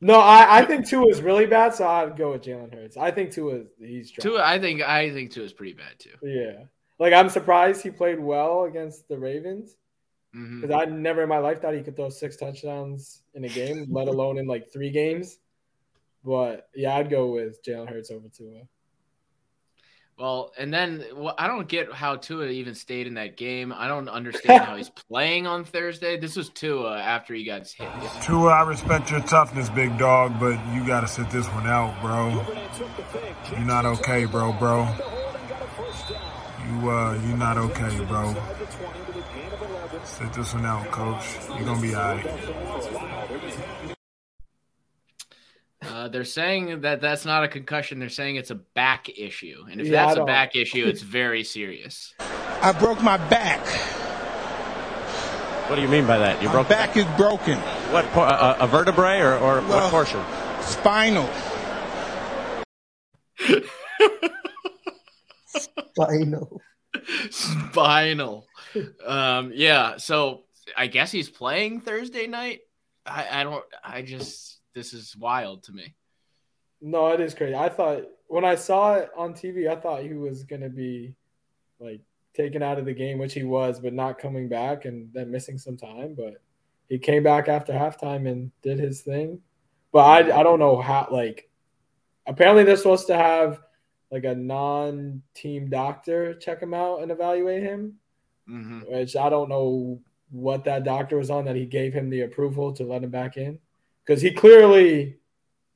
[0.00, 2.98] No, I, I think Tua is really bad, so I'd go with Jalen Hurts.
[2.98, 4.22] I think Tua is he's trash.
[4.22, 6.10] Tua, I think I think Tua is pretty bad too.
[6.22, 6.64] Yeah,
[6.98, 9.76] like I'm surprised he played well against the Ravens
[10.34, 13.86] Because I never in my life thought he could throw six touchdowns in a game,
[13.90, 15.38] let alone in like three games.
[16.24, 18.62] But yeah, I'd go with Jalen Hurts over Tua.
[20.18, 23.72] Well, and then well, I don't get how Tua even stayed in that game.
[23.72, 26.16] I don't understand how he's playing on Thursday.
[26.16, 27.88] This was Tua after he got hit.
[28.22, 32.44] Tua, I respect your toughness, big dog, but you gotta sit this one out, bro.
[33.50, 34.82] You're not okay, bro, bro.
[36.68, 38.34] You uh, you're not okay, bro.
[40.04, 41.24] Sit this one out, coach.
[41.48, 42.26] You're gonna be alright.
[45.82, 47.98] Uh, they're saying that that's not a concussion.
[47.98, 51.44] They're saying it's a back issue, and if Yeah, that's a back issue, it's very
[51.44, 52.14] serious.
[52.62, 53.64] I broke my back.
[55.68, 56.42] What do you mean by that?
[56.42, 57.58] You My broke back is broken.
[57.90, 58.04] what?
[58.04, 60.22] A, a vertebrae or, or what portion?
[60.60, 61.28] Spinal.
[65.46, 66.60] spinal.
[67.30, 68.46] Spinal.
[69.04, 69.96] Um, yeah.
[69.96, 70.44] So
[70.76, 72.60] I guess he's playing Thursday night.
[73.06, 73.64] I, I don't.
[73.82, 75.94] I just this is wild to me.
[76.80, 77.54] No, it is crazy.
[77.54, 81.14] I thought when I saw it on TV, I thought he was gonna be
[81.78, 82.00] like
[82.34, 85.58] taken out of the game, which he was, but not coming back and then missing
[85.58, 86.14] some time.
[86.14, 86.40] But
[86.88, 89.40] he came back after halftime and did his thing.
[89.92, 91.48] But I I don't know how like
[92.26, 93.60] apparently they're supposed to have
[94.10, 97.94] like a non-team doctor check him out and evaluate him,
[98.46, 102.22] hmm which I don't know what that doctor was on that he gave him the
[102.22, 103.58] approval to let him back in
[104.04, 105.18] because he clearly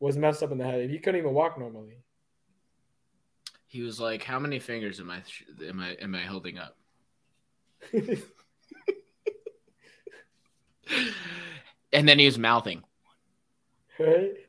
[0.01, 0.91] was messed up in the head.
[0.91, 1.99] He couldn't even walk normally.
[3.67, 5.23] He was like, "How many fingers am I
[5.67, 6.77] am I am I holding up?"
[11.93, 12.83] and then he was mouthing.
[13.99, 14.48] right?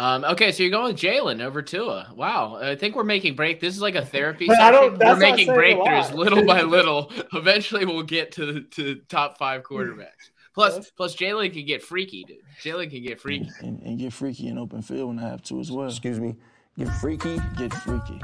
[0.00, 2.12] Um, okay, so you're going with Jalen over Tua.
[2.16, 3.60] Wow, I think we're making break.
[3.60, 4.98] This is like a therapy But I session.
[4.98, 7.12] don't- We're making saying a breakthroughs little by little.
[7.34, 10.30] Eventually, we'll get to to top five quarterbacks.
[10.54, 10.90] Plus, Yes.
[10.96, 12.38] plus Jalen can get freaky, dude.
[12.62, 13.50] Jalen can get freaky.
[13.60, 15.88] and, and get freaky in open field when I have to as well.
[15.88, 16.34] Excuse me.
[16.78, 17.38] Get freaky.
[17.58, 18.20] Get freaky.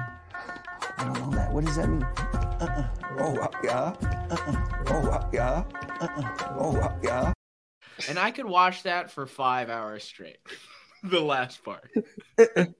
[0.98, 1.52] I don't know that.
[1.52, 2.02] What does that mean?
[2.02, 2.88] Uh-uh.
[3.18, 3.94] Oh, uh, yeah.
[4.88, 5.64] Oh, uh, yeah.
[6.58, 7.32] Oh, uh, yeah.
[8.08, 10.38] And I could watch that for five hours straight.
[11.11, 11.90] the last part.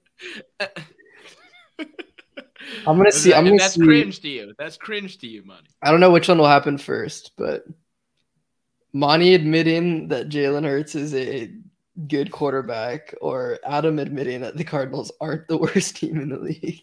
[2.85, 3.33] I'm gonna see.
[3.33, 3.83] I'm gonna that's see.
[3.83, 4.53] cringe to you.
[4.57, 5.67] That's cringe to you, money.
[5.81, 7.63] I don't know which one will happen first, but
[8.93, 11.51] Monty admitting that Jalen Hurts is a
[12.07, 16.81] good quarterback, or Adam admitting that the Cardinals aren't the worst team in the league.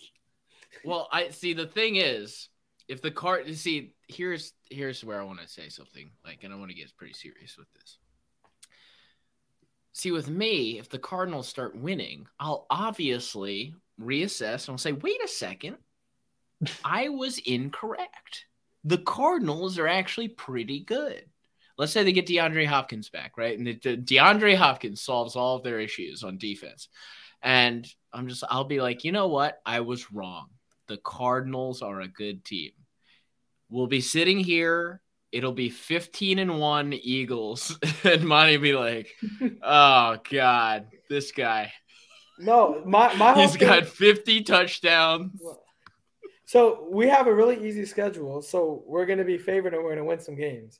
[0.85, 1.55] Well, I see.
[1.55, 2.49] The thing is,
[2.89, 6.11] if the card, you see, here's here's where I want to say something.
[6.25, 7.99] Like, and I want to get pretty serious with this.
[9.97, 15.23] See, with me, if the Cardinals start winning, I'll obviously reassess and I'll say, wait
[15.25, 15.77] a second,
[16.85, 18.47] I was incorrect.
[18.83, 21.25] The Cardinals are actually pretty good.
[21.79, 23.57] Let's say they get DeAndre Hopkins back, right?
[23.57, 26.89] And the, the- DeAndre Hopkins solves all of their issues on defense.
[27.41, 29.61] And I'm just, I'll be like, you know what?
[29.65, 30.49] I was wrong.
[30.89, 32.73] The Cardinals are a good team.
[33.69, 35.03] We'll be sitting here.
[35.35, 37.77] It'll be 15 and 1 Eagles.
[38.05, 39.09] and Monty be like,
[39.62, 41.73] oh, God, this guy.
[42.38, 45.40] No, my my He's thing- got 50 touchdowns.
[46.47, 48.42] So we have a really easy schedule.
[48.42, 50.79] So we're going to be favored and we're going to win some games.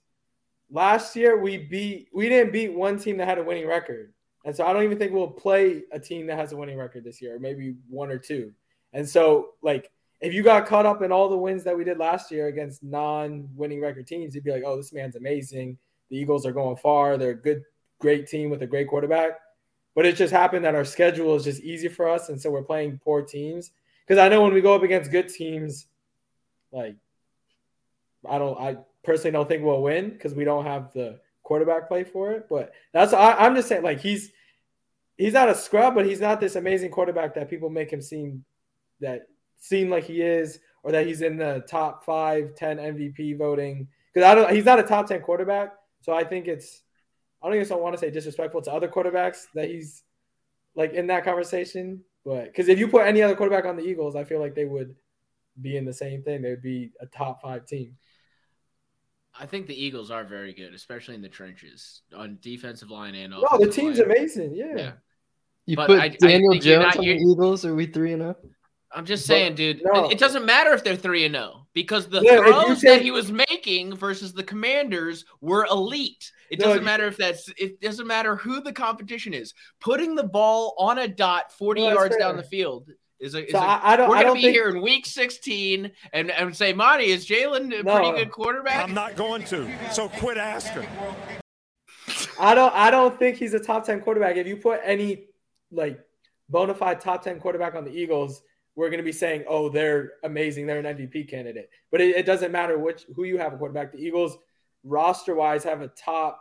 [0.71, 4.13] Last year we beat we didn't beat one team that had a winning record.
[4.45, 7.03] And so I don't even think we'll play a team that has a winning record
[7.03, 8.53] this year, maybe one or two.
[8.93, 9.91] And so like
[10.25, 12.83] if you got caught up in all the wins that we did last year against
[12.83, 15.77] non-winning record teams, you'd be like, "Oh, this man's amazing.
[16.11, 17.17] The Eagles are going far.
[17.17, 17.63] They're a good
[18.01, 19.33] great team with a great quarterback."
[19.95, 22.63] But it just happened that our schedule is just easy for us and so we're
[22.63, 23.71] playing poor teams
[24.07, 25.87] because I know when we go up against good teams,
[26.73, 26.97] like
[28.29, 32.05] I don't, I personally don't think we'll win because we don't have the quarterback play
[32.05, 32.47] for it.
[32.49, 34.33] But that's I, I'm just saying, like he's
[35.17, 38.45] he's not a scrub, but he's not this amazing quarterback that people make him seem
[39.01, 39.29] that
[39.65, 43.89] seem like he is, or that he's in the top five, 10 MVP voting.
[44.13, 45.73] Because I don't, he's not a top 10 quarterback.
[46.03, 46.83] So I think it's,
[47.43, 50.03] I don't even want to say disrespectful to other quarterbacks that he's
[50.75, 52.03] like in that conversation.
[52.25, 54.65] But because if you put any other quarterback on the Eagles, I feel like they
[54.67, 54.95] would
[55.61, 56.43] be in the same thing.
[56.43, 57.97] They would be a top five team.
[59.39, 63.33] I think the Eagles are very good, especially in the trenches on defensive line and
[63.33, 64.11] No, the team's line.
[64.11, 64.55] amazing.
[64.55, 64.75] Yeah.
[64.77, 64.93] Yeah.
[65.67, 67.65] You But put I- I Daniel think you're Jones not- on the Eagles.
[67.65, 68.45] Are we three and up?
[68.95, 69.83] I'm just But- saying, dude.
[69.85, 70.07] no.
[70.07, 73.03] It, it doesn't matter if they're three and zero because the Yeah, throws take- that
[73.03, 76.31] he was making versus the Commanders were elite.
[76.51, 77.49] It No, doesn't you- matter if that's.
[77.57, 79.53] It doesn't matter who the competition is.
[79.81, 82.89] Putting the ball on a dot, 40 No, that's yards down the field.
[83.21, 84.83] Is a, is So a- I- I don't- we're gonna don't be think- here in
[84.83, 87.97] week 16 and, and say, Monty, is Jalen a No.
[87.97, 88.85] pretty good quarterback?
[88.85, 89.69] I'm not going to.
[89.93, 90.87] So quit asking.
[92.39, 94.37] I don't I don't think he's a top 10 quarterback.
[94.37, 95.27] If you put any
[95.73, 95.99] like
[96.49, 98.43] bona fide top 10 quarterback on the Eagles,
[98.77, 100.67] we're going to be saying, oh, they're amazing.
[100.67, 101.71] They're an MVP candidate.
[101.91, 103.93] But it, it doesn't matter which who you have a quarterback.
[103.93, 104.37] The Eagles,
[104.83, 106.41] roster wise, have a top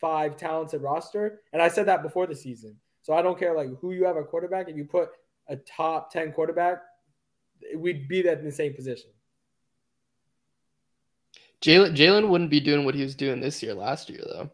[0.00, 1.40] five talented roster.
[1.52, 2.76] And I said that before the season.
[3.02, 4.68] So I don't care like who you have a quarterback.
[4.68, 5.10] If you put
[5.48, 6.78] a top 10 quarterback,
[7.76, 9.10] we'd be that in the same position.
[11.60, 14.50] Jalen Jalen wouldn't be doing what he was doing this year last year though.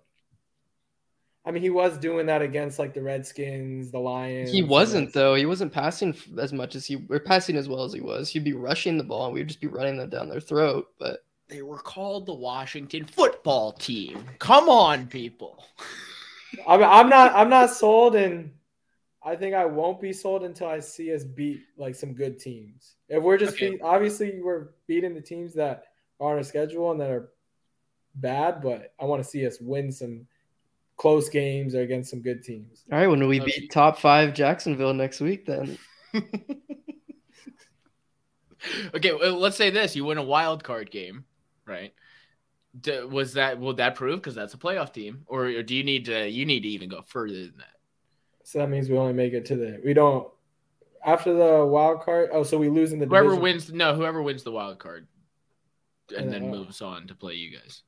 [1.50, 4.52] I mean, he was doing that against like the Redskins, the Lions.
[4.52, 5.34] He wasn't though.
[5.34, 8.28] He wasn't passing as much as he or passing as well as he was.
[8.28, 10.86] He'd be rushing the ball and we'd just be running them down their throat.
[11.00, 14.24] But They were called the Washington football team.
[14.38, 15.64] Come on, people.
[16.68, 18.52] I'm, I'm not I'm not sold and
[19.24, 22.94] I think I won't be sold until I see us beat like some good teams.
[23.08, 23.70] If we're just Okay.
[23.70, 25.86] beat, obviously we're beating the teams that
[26.20, 27.30] are on our schedule and that are
[28.14, 30.28] bad, but I want to see us win some
[31.00, 32.84] close games or against some good teams.
[32.92, 33.52] all right, when we Okay.
[33.60, 35.78] beat top five Jacksonville next week, then
[38.94, 41.24] Okay, well, let's say this: you win a wild card game,
[41.66, 41.94] right?
[42.78, 45.82] D- was that will that prove because that's a playoff team, or, or do you
[45.82, 47.74] need to you need to even go further than that?
[48.44, 50.28] So that means we only make it to the we don't
[51.04, 52.28] after the wild card.
[52.32, 53.42] Oh, so we lose in the Whoever division.
[53.42, 55.06] wins, no, whoever wins the wild card,
[56.14, 57.82] and then Uh, moves on to play you guys.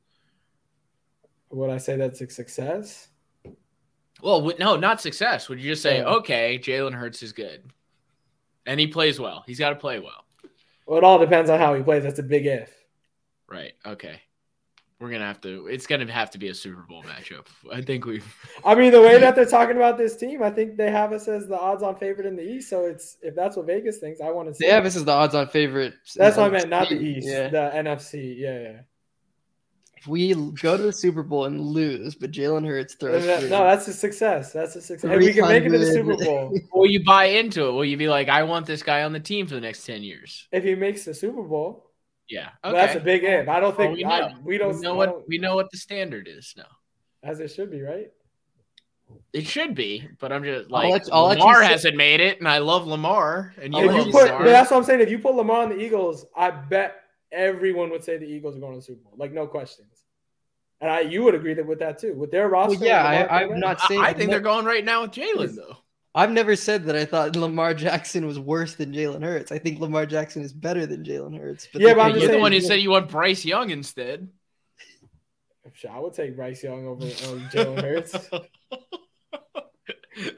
[1.52, 3.08] Would I say that's a success?
[4.22, 5.48] Well, w- no, not success.
[5.48, 6.04] Would you just say, Yeah.
[6.06, 7.62] okay, Jalen Hurts is good,
[8.66, 9.42] and he plays well.
[9.46, 10.24] He's got to play well,
[10.86, 12.02] Well, it all depends on how he plays.
[12.04, 12.72] That's a big if.
[13.48, 13.72] right?
[13.84, 14.20] Okay,
[14.98, 15.66] we're gonna have to.
[15.66, 17.46] It's gonna have to be a Super Bowl matchup.
[17.70, 18.22] I think we.
[18.64, 21.26] I mean, the way that they're talking about this team, I think they have us
[21.28, 22.70] as the odds-on favorite in the East.
[22.70, 24.64] So it's if that's what Vegas thinks, I want to see.
[24.66, 25.94] they have us as the odds on favorite.
[26.14, 27.48] That's what I meant, not the East, Yeah.
[27.48, 28.38] the NFC.
[28.38, 28.80] Yeah, yeah.
[30.02, 33.46] If we go to the Super Bowl and lose, but Jalen Hurts throws No, for
[33.46, 34.52] that's a success.
[34.52, 35.08] That's a success.
[35.12, 36.52] If we can make it to the Super Bowl.
[36.74, 37.70] Will you buy into it?
[37.70, 40.02] Will you be like, I want this guy on the team for the next ten
[40.02, 40.48] years?
[40.50, 41.86] If he makes the Super Bowl,
[42.28, 43.48] Yeah, but that's a big if.
[43.48, 44.34] I don't Well, think we I- know.
[44.42, 46.64] we don't we know what don't- we know what the standard is now.
[47.22, 48.10] as it should be, right?
[49.32, 52.40] It should be, but I'm just I'll like let- I'll Lamar say- hasn't made it,
[52.40, 54.44] and I love Lamar, and you I'll If let love you you put, Lamar.
[54.48, 55.00] that's what I'm saying.
[55.00, 56.96] If you put Lamar on the Eagles, I bet
[57.30, 59.88] everyone would say the Eagles are going to the Super Bowl, like no questions.
[60.82, 62.80] And I, you would agree that with that too, with their roster.
[62.80, 63.60] Well, yeah, I, I'm quarterback?
[63.60, 64.00] not saying.
[64.00, 65.76] I think they're going right now with Jalen though.
[66.14, 69.52] I've never said that I thought Lamar Jackson was worse than Jalen Hurts.
[69.52, 71.68] I think Lamar Jackson is better than Jalen Hurts.
[71.72, 74.28] Yeah, but I'm You're the one who said you want Bryce Young instead.
[75.88, 78.12] I would take Bryce Young over um, Jalen Hurts.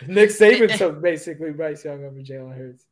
[0.07, 2.85] Nick Saban took basically Bryce Young over Jalen Hurts.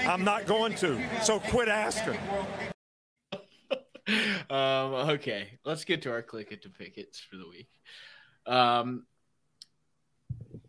[0.00, 1.02] I'm not going to.
[1.22, 2.18] So quit asking.
[4.50, 7.68] Um, okay, let's get to our click it to pickets for the week.
[8.46, 9.04] Um,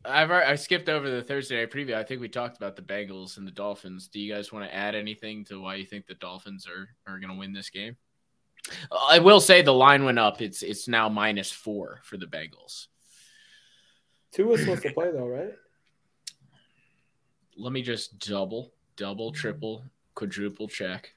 [0.03, 1.95] I've I skipped over the Thursday night preview.
[1.95, 4.07] I think we talked about the Bengals and the Dolphins.
[4.07, 7.19] Do you guys want to add anything to why you think the Dolphins are are
[7.19, 7.95] going to win this game?
[9.09, 10.41] I will say the line went up.
[10.41, 12.87] It's it's now minus four for the Bengals.
[14.31, 15.53] Tua was supposed to play though, right?
[17.57, 19.83] Let me just double, double, triple,
[20.15, 21.11] quadruple check.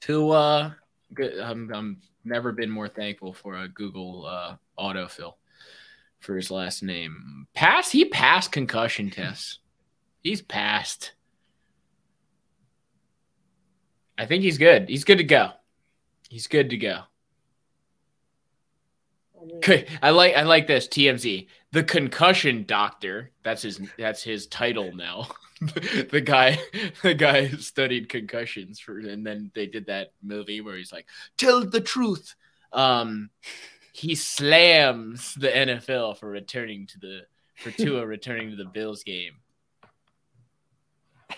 [0.00, 0.76] Tua,
[1.14, 1.38] good.
[1.38, 5.34] I'm I'm never been more thankful for a Google uh, autofill
[6.20, 7.46] for his last name.
[7.54, 7.90] Pass.
[7.90, 9.58] He passed concussion tests.
[10.22, 11.12] He's passed.
[14.18, 14.88] I think he's good.
[14.88, 15.52] He's good to go.
[16.28, 17.04] He's good to go.
[19.56, 21.48] Okay, I like I like this TMZ.
[21.72, 23.30] The concussion doctor.
[23.42, 25.28] That's his that's his title now.
[25.60, 26.58] the guy
[27.02, 31.06] the guy who studied concussions for and then they did that movie where he's like,
[31.36, 32.34] "Tell the truth."
[32.72, 33.30] Um
[33.92, 37.20] he slams the NFL for returning to the
[37.56, 39.34] for Tua returning to the Bills game.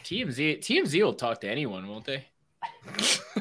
[0.04, 2.26] TMZ TMZ will talk to anyone, won't they?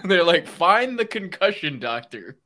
[0.04, 2.38] They're like, find the concussion doctor.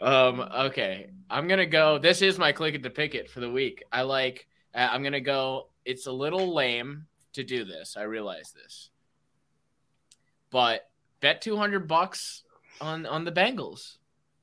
[0.00, 1.10] Um, okay.
[1.30, 1.98] I'm gonna go.
[1.98, 3.82] This is my click it to pick it for the week.
[3.90, 5.68] I like uh, I'm gonna go.
[5.84, 7.96] It's a little lame to do this.
[7.96, 8.90] I realize this.
[10.50, 10.88] But
[11.20, 12.42] bet 200 bucks
[12.80, 13.96] on on the Bengals.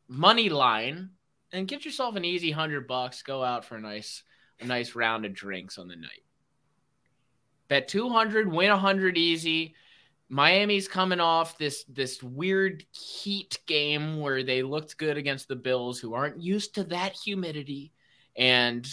[0.08, 1.12] Money line
[1.52, 3.22] and get yourself an easy 100 bucks.
[3.22, 4.24] Go out for a nice
[4.60, 6.24] a nice round of drinks on the night.
[7.68, 9.76] Bet 200, win 100 easy.
[10.30, 16.00] Miami's coming off this this weird heat game where they looked good against the Bills,
[16.00, 17.92] who aren't used to that humidity,
[18.36, 18.88] and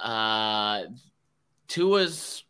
[0.00, 0.82] uh,
[1.68, 2.44] Tua's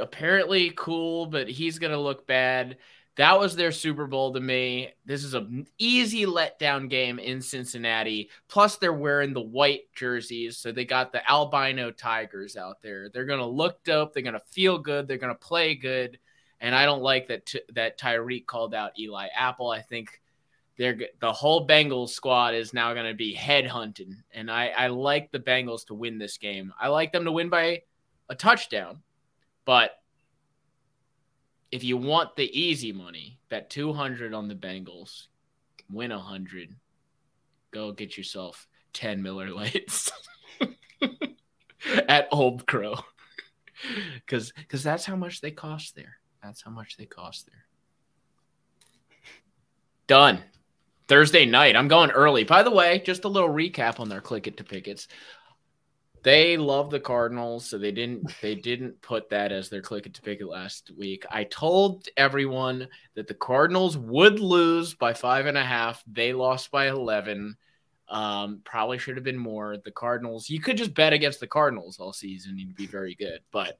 [0.00, 2.78] apparently cool, but he's gonna look bad.
[3.16, 4.94] That was their Super Bowl to me.
[5.04, 8.30] This is an easy letdown game in Cincinnati.
[8.46, 13.10] Plus, they're wearing the white jerseys, so they got the albino tigers out there.
[13.10, 14.14] They're gonna look dope.
[14.14, 15.06] They're gonna feel good.
[15.06, 16.18] They're gonna play good.
[16.60, 19.70] And I don't like that t- that Tyreek called out Eli Apple.
[19.70, 20.20] I think
[20.76, 24.86] they're the whole Bengals squad is now going to be head hunting, and I I
[24.88, 26.72] like the Bengals to win this game.
[26.80, 27.82] I like them to win by
[28.28, 29.02] a touchdown,
[29.64, 29.92] but
[31.70, 35.26] if you want the easy money, bet 200 on the Bengals,
[35.90, 36.74] win 100.
[37.70, 40.10] Go get yourself 10 Miller Lites
[42.08, 42.94] at Old Crow.
[44.26, 46.18] Cuz cuz that's how much they cost there.
[46.48, 47.66] That's how much they cost there.
[50.06, 50.42] Done.
[51.06, 51.76] Thursday night.
[51.76, 52.44] I'm going early.
[52.44, 55.08] By the way, just a little recap on their click it to pickets.
[56.22, 60.14] They love the Cardinals, so they didn't they didn't put that as their click it
[60.14, 61.26] to pick it last week.
[61.30, 66.02] I told everyone that the Cardinals would lose by five and a half.
[66.10, 67.58] They lost by eleven.
[68.08, 69.76] Um, probably should have been more.
[69.76, 73.40] The Cardinals, you could just bet against the Cardinals all season and be very good.
[73.52, 73.76] But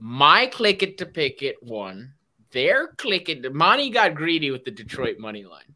[0.00, 2.14] my click it to pick it one.
[2.50, 3.54] Their click it.
[3.54, 5.74] Monty got greedy with the Detroit money line.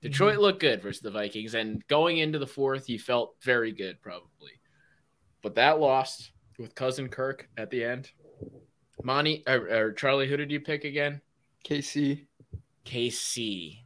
[0.00, 4.00] Detroit looked good versus the Vikings, and going into the fourth, you felt very good
[4.00, 4.52] probably.
[5.42, 8.10] But that lost with cousin Kirk at the end.
[9.02, 11.20] Monty or, or Charlie, who did you pick again?
[11.64, 12.26] KC.
[12.84, 13.78] KC.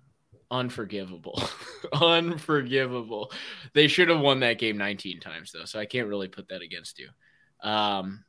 [0.50, 1.42] Unforgivable.
[1.94, 3.32] Unforgivable.
[3.74, 6.62] They should have won that game 19 times though, so I can't really put that
[6.62, 7.08] against you.
[7.62, 8.24] Um,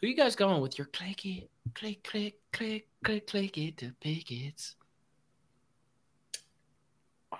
[0.00, 4.76] who you guys going with your clicky, click, click, click, click, click it to pickets?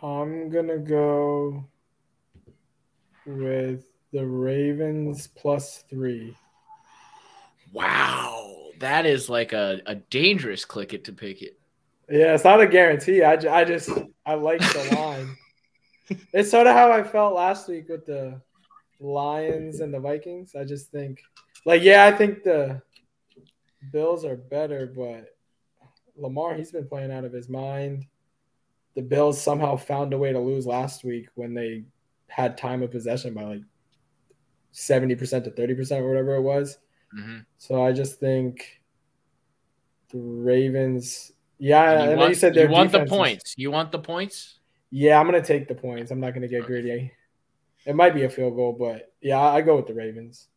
[0.03, 1.65] I'm gonna go
[3.27, 6.37] with the Ravens plus three.
[7.73, 11.59] Wow, that is like a, a dangerous click it to pick it.
[12.11, 13.23] Yeah, it's not a guarantee.
[13.23, 13.91] I, I just
[14.25, 15.37] I like the line.
[16.33, 18.41] it's sort of how I felt last week with the
[19.01, 20.55] Lions and the Vikings.
[20.55, 21.23] I just think,
[21.65, 22.83] like, yeah, I think the
[23.93, 25.35] Bills are better, but
[26.17, 28.07] Lamar he's been playing out of his mind.
[28.95, 31.85] The Bills somehow found a way to lose last week when they
[32.29, 33.63] had time of possession by like
[34.73, 36.79] seventy percent to thirty percent or whatever it was.
[37.17, 37.39] Mm-hmm.
[37.59, 38.81] So I just think
[40.11, 41.33] the Ravens.
[41.59, 43.55] Yeah, And I you want, you said you want the points.
[43.57, 44.59] You want the points?
[44.91, 46.11] Yeah, I'm gonna take the points.
[46.11, 47.13] I'm not gonna get greedy.
[47.85, 50.49] It might be a field goal, but yeah, I I go with the Ravens.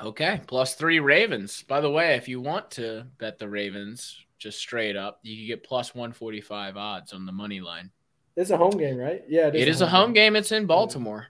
[0.00, 1.62] Okay, plus three Ravens.
[1.64, 5.46] By the way, if you want to bet the Ravens just straight up, you can
[5.46, 7.90] get plus 145 odds on the money line.
[8.34, 9.22] It's a home game, right?
[9.28, 10.34] Yeah, It is a home game.
[10.36, 11.26] It's in Baltimore.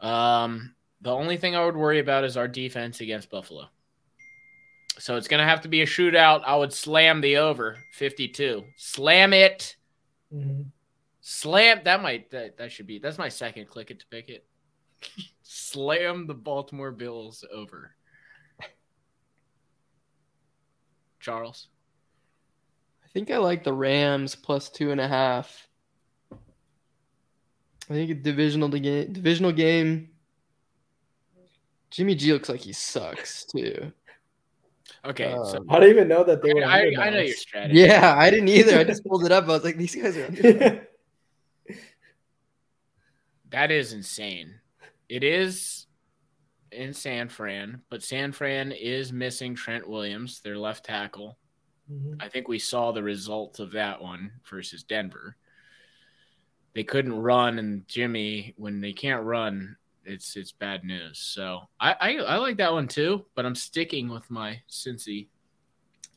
[0.00, 3.66] Um, the only thing I would worry about is our defense against Buffalo.
[4.98, 6.42] So it's going to have to be a shootout.
[6.44, 8.64] I would slam the over 52.
[8.76, 9.76] Slam it.
[10.34, 10.66] Mhm.
[11.20, 11.80] Slam.
[11.84, 14.44] That might, that, that should be, that's my second click it to pick it.
[15.72, 17.94] Slam the Baltimore Bills over.
[21.18, 21.68] Charles.
[23.02, 25.68] I think I like the Rams plus two and a half.
[26.32, 29.12] I think a divisional game.
[29.12, 30.10] Divisional game.
[31.90, 33.92] Jimmy G looks like he sucks too.
[35.04, 36.64] Okay, so Um, I didn't even know that they were.
[36.64, 37.28] I, I know underdogs.
[37.28, 37.80] your strategy.
[37.80, 38.78] Yeah, I didn't either.
[38.78, 39.44] I just pulled it up.
[39.44, 40.86] I was like, these guys are.
[43.50, 44.54] That is insane.
[45.08, 45.86] It is
[46.70, 51.38] in San Fran, but San Fran is missing Trent Williams, their left tackle.
[51.90, 52.16] Mhm.
[52.20, 55.36] I think we saw the results of that one versus Denver.
[56.74, 61.18] They couldn't run, and Jimmy, when they can't run, it's it's bad news.
[61.18, 65.28] So I I, I like that one too, but I'm sticking with my Cincy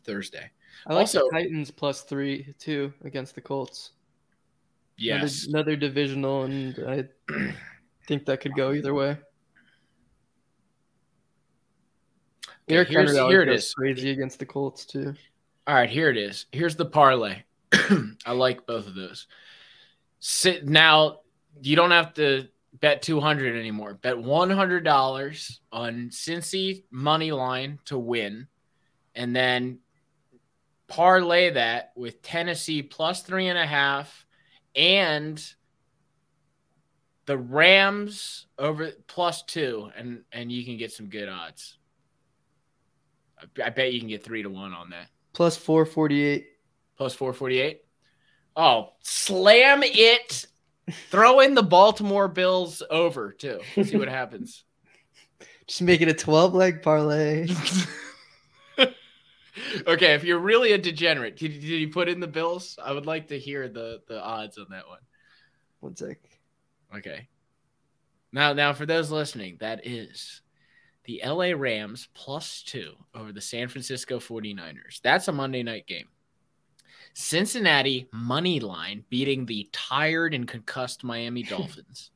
[0.06, 0.50] Thursday.
[0.88, 3.92] I like Also- the Titans plus three too against the Colts.
[4.98, 7.10] Yes, Another, another divisional, and I
[8.08, 9.18] think that could go either way.
[12.68, 13.74] Okay, Eric here it is.
[13.74, 15.14] crazy against the Colts too.
[15.68, 16.48] All right, here it is.
[16.52, 17.44] Here's the parlay.
[18.26, 19.28] I like both of those.
[20.20, 21.20] Sit now.
[21.62, 23.94] You don't have to bet 200 anymore.
[23.94, 28.48] Bet $100 on Cincy money line to win,
[29.14, 29.80] and then
[30.88, 34.26] parlay that with Tennessee plus three and a half
[34.76, 35.44] and
[37.26, 41.78] the Rams over plus two, and and you can get some good odds.
[43.40, 45.08] I- I bet you can get three to one on that.
[45.34, 46.48] Plus four forty eight.
[46.98, 47.82] Plus 448.
[48.56, 50.46] Oh, slam it.
[51.10, 53.60] Throw in the Baltimore Bills over too.
[53.84, 54.64] See what happens.
[55.68, 57.48] Just make it a twelve leg parlay.
[59.88, 62.78] okay, if you're really a degenerate, did, did you put in the Bills?
[62.84, 65.00] I would like to hear the the odds on that one.
[65.82, 66.18] One sec.
[66.96, 67.28] Okay.
[68.32, 70.42] Now, now for those listening, that is
[71.06, 75.00] the LA Rams plus two over the San Francisco 49ers.
[75.02, 76.08] That's a Monday night game.
[77.14, 82.12] Cincinnati money line beating the tired and concussed Miami Dolphins.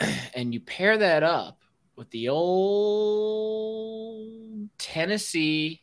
[0.34, 1.60] and you pair that up
[1.96, 3.52] with the old
[4.78, 5.82] Tennessee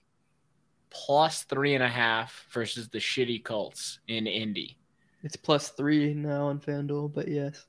[0.90, 4.79] plus three and a half versus the shitty Colts in Indy.
[5.24, 7.66] It's plus three now on FanDuel, but yes.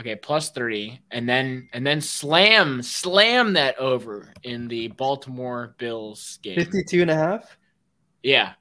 [0.00, 6.38] Okay, plus three, and then and then slam slam that over in the Baltimore Bills
[6.42, 6.56] game.
[6.56, 7.56] 52 and a half
[8.22, 8.52] Yeah.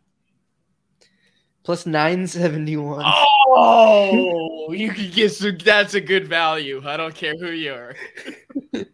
[1.64, 3.04] plus 971.
[3.06, 5.58] Oh, you can get some.
[5.64, 6.82] That's a good value.
[6.86, 7.96] I don't care who you are.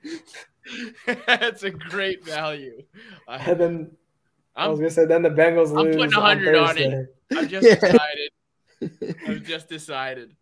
[1.27, 2.81] that's a great value.
[3.27, 3.91] I, And then
[4.55, 5.95] I was I'm, gonna say, then the Bengals I'm lose.
[5.95, 7.07] putting on 100 on it.
[7.35, 7.75] I've just Yeah.
[7.75, 8.31] decided.
[9.27, 10.35] I've just decided.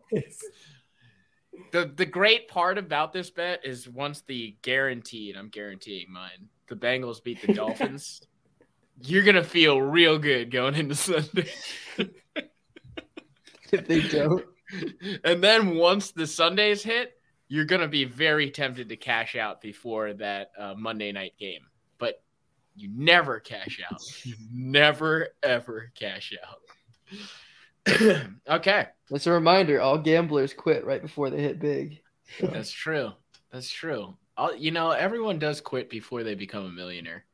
[1.70, 6.48] The the great part about this bet is once the guaranteed, I'm guaranteeing mine.
[6.68, 8.22] The Bengals beat the Dolphins.
[9.02, 11.50] you're gonna feel real good going into Sunday.
[13.72, 14.44] if they don't.
[15.24, 17.14] and then once the Sundays hit,
[17.48, 21.66] you're gonna be very tempted to cash out before that uh, Monday night game.
[21.98, 22.22] But
[22.74, 24.00] you never cash out.
[24.24, 26.60] You never ever cash out.
[28.48, 28.86] okay.
[29.10, 29.80] That's a reminder.
[29.80, 32.00] All gamblers quit right before they hit big.
[32.38, 33.12] So, That's true.
[33.52, 34.16] That's true.
[34.36, 37.24] I'll, you know, everyone does quit before they become a millionaire,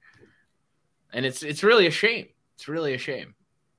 [1.13, 2.27] and it's it's really a shame.
[2.57, 3.35] It's really a shame.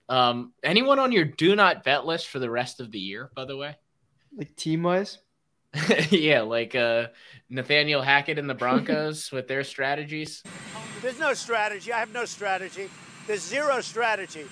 [0.08, 3.30] Um, anyone on your do not bet list for the rest of the year?
[3.36, 3.76] By the way,
[4.36, 5.18] like team wise,
[6.10, 7.08] yeah, like uh,
[7.50, 10.42] Nathaniel Hackett and the Broncos with their strategies.
[11.02, 11.92] There's no strategy.
[11.92, 12.90] I have no strategy.
[13.28, 14.46] There's zero strategy.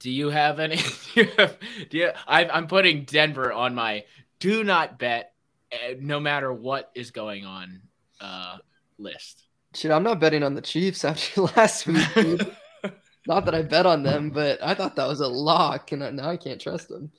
[0.00, 0.76] Do you have any?
[1.14, 1.58] Do you have?
[1.90, 4.04] Do you, I, I'm putting Denver on my
[4.38, 5.32] do not bet,
[5.72, 7.80] uh, no matter what is going on
[8.20, 8.58] uh,
[8.98, 9.44] list.
[9.74, 12.40] shit, I'm not betting on the Chiefs after last week.
[13.26, 16.28] not that I bet on them, but I thought that was a lock, and now
[16.28, 17.10] I can't trust them.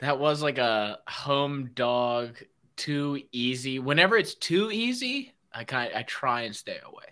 [0.00, 2.38] That was like a home dog
[2.76, 3.78] too easy.
[3.78, 7.04] Whenever it's too easy, I kind I try and stay away.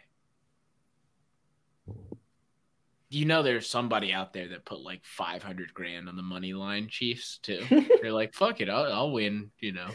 [3.17, 6.89] You know, there's somebody out there that put like 500 grand on the money line
[6.91, 7.65] Chiefs too.
[8.03, 9.51] They're like, fuck it, I'll, I'll win.
[9.59, 9.89] You know,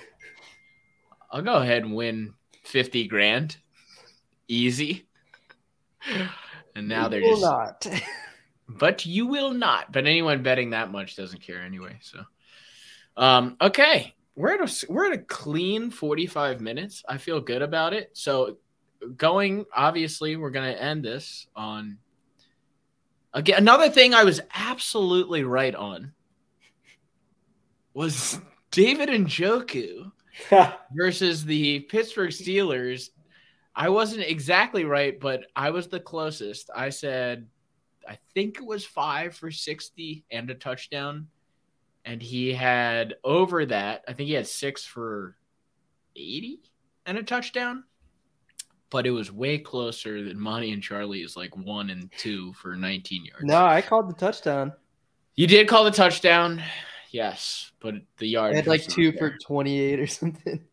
[1.29, 3.57] I'll go ahead and win 50 grand,
[4.47, 5.05] easy.
[6.75, 7.87] And now they're Will just not.
[8.67, 9.91] but you will not.
[9.91, 11.99] But anyone betting that much doesn't care anyway.
[12.01, 12.23] So,
[13.17, 17.03] um, okay, we're at a we're at a clean forty five minutes.
[17.07, 18.09] I feel good about it.
[18.13, 18.57] So,
[19.15, 21.99] going obviously, we're gonna end this on
[23.33, 23.57] again.
[23.57, 26.13] Another thing I was absolutely right on
[27.93, 28.39] was
[28.71, 30.11] David Njoku
[30.95, 33.09] versus the Pittsburgh Steelers.
[33.75, 36.69] I wasn't exactly right, but I was the closest.
[36.75, 37.47] I said,
[38.07, 41.27] I think it was five for 60 and a touchdown.
[42.03, 45.37] And he had over that, I think he had six for
[46.15, 46.59] 80
[47.05, 47.83] and a touchdown.
[48.91, 52.75] But it was way closer than Monty and Charlie is like one and two for
[52.75, 53.43] 19 yards.
[53.43, 54.73] No, I called the touchdown.
[55.33, 56.61] You did call the touchdown,
[57.09, 60.63] yes, but the yard had like two for 28 or something.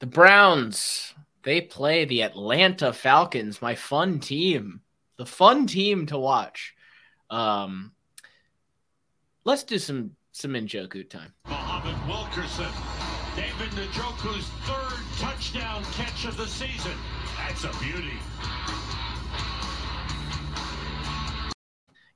[0.00, 1.14] the Browns.
[1.44, 4.80] They play the Atlanta Falcons, my fun team,
[5.18, 6.74] the fun team to watch.
[7.30, 7.92] Um,
[9.44, 11.32] let's do some some Njoku time.
[11.46, 12.66] Muhammad Wilkerson.
[13.36, 16.92] David Njoku's third touchdown catch of the season.
[17.36, 18.18] That's a beauty.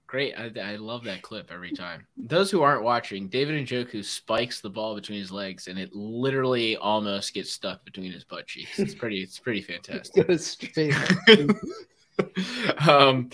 [0.06, 0.34] Great.
[0.38, 2.06] I, I love that clip every time.
[2.16, 6.78] Those who aren't watching, David Njoku spikes the ball between his legs and it literally
[6.78, 8.78] almost gets stuck between his butt cheeks.
[8.78, 10.26] It's pretty it's pretty fantastic.
[10.28, 10.94] Goes straight.
[12.88, 13.28] um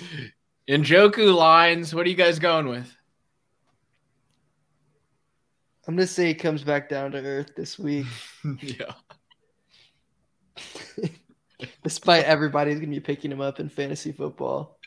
[0.68, 2.92] Njoku lines, what are you guys going with?
[5.86, 8.06] I'm gonna say he comes back down to earth this week.
[8.60, 8.94] yeah.
[11.82, 14.78] Despite everybody's gonna be picking him up in fantasy football.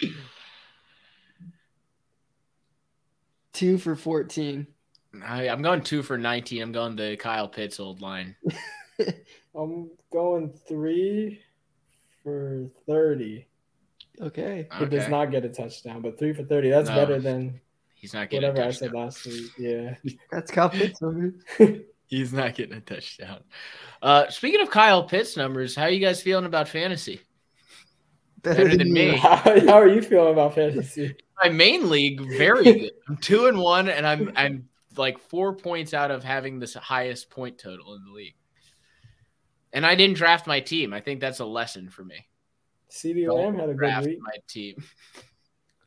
[3.53, 4.67] Two for 14.
[5.25, 6.61] I, I'm going two for 19.
[6.61, 8.35] I'm going the Kyle Pitts old line.
[9.55, 11.41] I'm going three
[12.23, 13.47] for 30.
[14.21, 14.67] Okay.
[14.77, 16.69] He does not get a touchdown, but three for 30.
[16.69, 16.95] That's No.
[16.95, 17.59] better than
[17.95, 19.51] He's not getting whatever I said last week.
[19.57, 19.95] Yeah.
[20.31, 21.33] That's Kyle Pitts over.
[22.07, 23.43] He's not getting a touchdown.
[24.01, 27.21] Uh, speaking of Kyle Pitts numbers, how are you guys feeling about fantasy?
[28.41, 29.17] Better than me.
[29.17, 31.15] How, how are you feeling about fantasy?
[31.43, 32.91] My main league, very good.
[33.09, 37.29] I'm two and one, and I'm I'm like four points out of having this highest
[37.29, 38.35] point total in the league.
[39.73, 40.93] And I didn't draft my team.
[40.93, 42.27] I think that's a lesson for me.
[42.89, 44.19] CeeDee Lamb had a good draft week.
[44.21, 44.75] my team.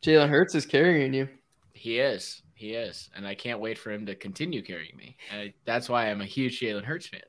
[0.02, 1.28] Jalen Hurts is carrying you.
[1.72, 2.42] He is.
[2.60, 3.08] He is.
[3.16, 5.16] And I can't wait for him to continue carrying me.
[5.34, 7.22] I, that's why I'm a huge Jalen Hurts fan.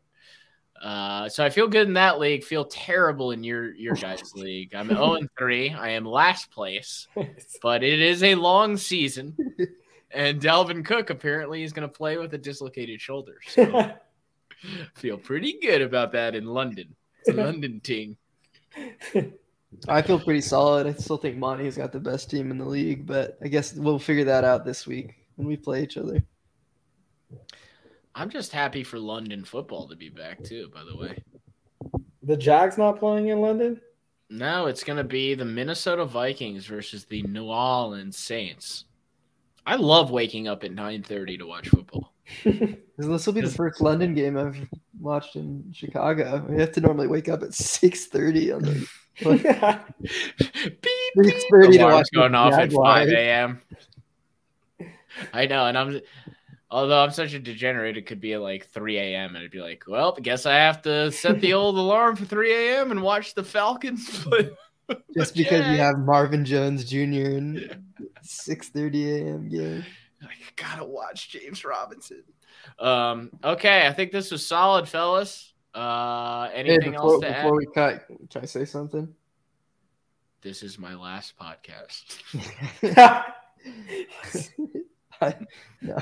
[0.84, 2.44] Uh, so I feel good in that league.
[2.44, 4.76] Feel terrible in your your guys' league.
[4.76, 5.70] I'm 0 and 3.
[5.70, 7.08] I am last place,
[7.62, 9.38] but it is a long season.
[10.14, 13.38] And Dalvin Cook apparently is going to play with a dislocated shoulder.
[13.48, 13.90] So
[14.96, 16.94] feel pretty good about that in London.
[17.22, 18.18] It's a London team.
[19.88, 20.88] I feel pretty solid.
[20.88, 23.98] I still think Monty's got the best team in the league, but I guess we'll
[23.98, 26.24] figure that out this week when we play each other.
[28.14, 30.70] I'm just happy for London football to be back too.
[30.74, 31.24] By the way.
[32.22, 33.82] The Jags not playing in London?
[34.30, 38.86] No, it's going to be the Minnesota Vikings versus the New Orleans Saints.
[39.66, 42.14] I love waking up at 9:30 to watch football.
[42.98, 44.56] This will be the first London game I've
[45.00, 46.46] watched in Chicago.
[46.48, 48.88] We have to normally wake up at six thirty on the
[51.24, 53.60] six thirty to watch Alarms the going off at 5 a.m.
[55.34, 56.02] I know, and I'm
[56.70, 59.36] although I'm such a degenerate, it could be at like 3 a.m.
[59.36, 62.26] and I'd be like, well, I guess I have to set the old alarm for
[62.26, 62.92] 3 a.m.
[62.92, 64.26] and watch the Falcons.
[65.18, 66.98] Just because you have Marvin Jones Jr.
[67.00, 67.86] in
[68.22, 69.48] six thirty a.m.
[69.48, 69.86] game.
[70.22, 72.24] I gotta watch James Robinson.
[72.78, 75.54] Um, okay, I think this was solid, fellas.
[75.74, 77.44] Uh, Hey, anything before, else to add?
[77.44, 79.08] before we cut, can I say something?
[80.42, 82.18] This is my last podcast.
[85.82, 85.98] no.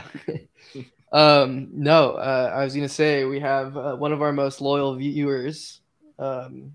[1.11, 4.95] um, no, uh, I was gonna say we have uh, one of our most loyal
[4.95, 5.81] viewers.
[6.17, 6.73] Um,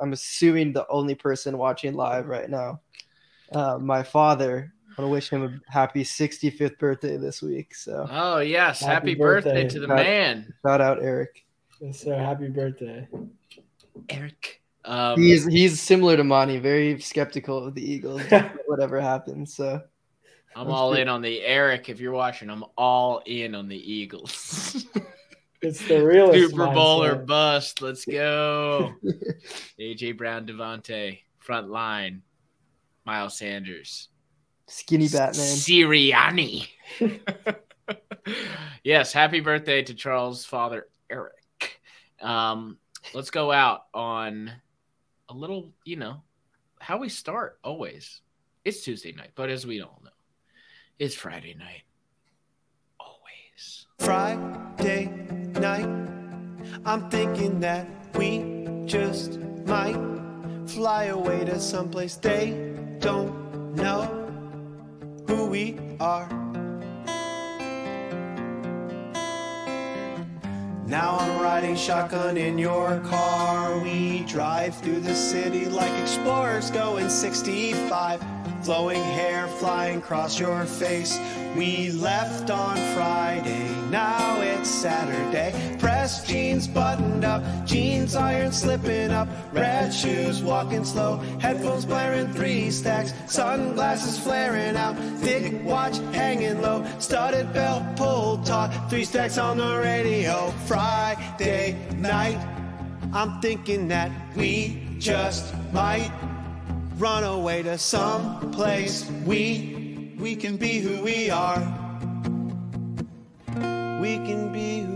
[0.00, 2.80] I'm assuming the only person watching live right now.
[3.52, 4.70] Uh, my father.
[4.96, 7.74] I want to wish him a happy 65th birthday this week.
[7.74, 9.62] So, Oh yes, happy, Happy birthday.
[9.64, 9.68] birthday.
[9.70, 11.44] to the Shout- man, shout out Eric.
[11.80, 12.16] Yes, sir.
[12.16, 13.08] Happy birthday.
[14.08, 14.62] Eric.
[14.84, 18.22] Um, He's he's similar to Monty, very skeptical of the Eagles,
[18.66, 19.56] whatever happens.
[19.56, 19.82] So,
[20.56, 21.88] I'm all in on the Eric.
[21.88, 24.86] If you're watching, I'm all in on the Eagles.
[25.62, 27.80] It's the real Super Bowl or bust.
[27.80, 28.92] Let's go.
[29.80, 32.20] AJ Brown, DeVonta, front line.
[33.06, 34.08] Miles Sanders,
[34.66, 35.44] skinny Batman.
[35.44, 36.68] Sirianni.
[38.84, 41.80] yes, happy birthday to Charles' father, Eric.
[42.20, 42.78] Um,
[43.12, 44.50] let's go out on
[45.28, 46.22] a little, you know,
[46.80, 48.22] how we start always.
[48.64, 50.10] It's Tuesday night, but as we all know,
[50.98, 51.82] it's Friday night.
[53.00, 53.86] Always.
[53.98, 55.06] Friday
[55.58, 55.88] night.
[56.84, 59.98] I'm thinking that we just might
[60.66, 64.02] fly away to someplace they don't know
[65.26, 66.28] who we are.
[70.86, 73.78] Now I'm riding shotgun in your car.
[73.80, 78.33] We drive through the city like explorers going 65.
[78.64, 81.20] Flowing hair flying across your face.
[81.54, 85.52] We left on Friday, now it's Saturday.
[85.78, 92.70] Pressed jeans buttoned up, jeans iron slipping up, red shoes walking slow, headphones blaring three
[92.70, 99.58] stacks, sunglasses flaring out, thick watch hanging low, studded belt pulled taut, three stacks on
[99.58, 100.50] the radio.
[100.66, 102.38] Friday night,
[103.12, 106.10] I'm thinking that we just might
[106.98, 109.10] run away to some place.
[109.24, 111.60] We we can be who we are.
[114.00, 114.93] We can be who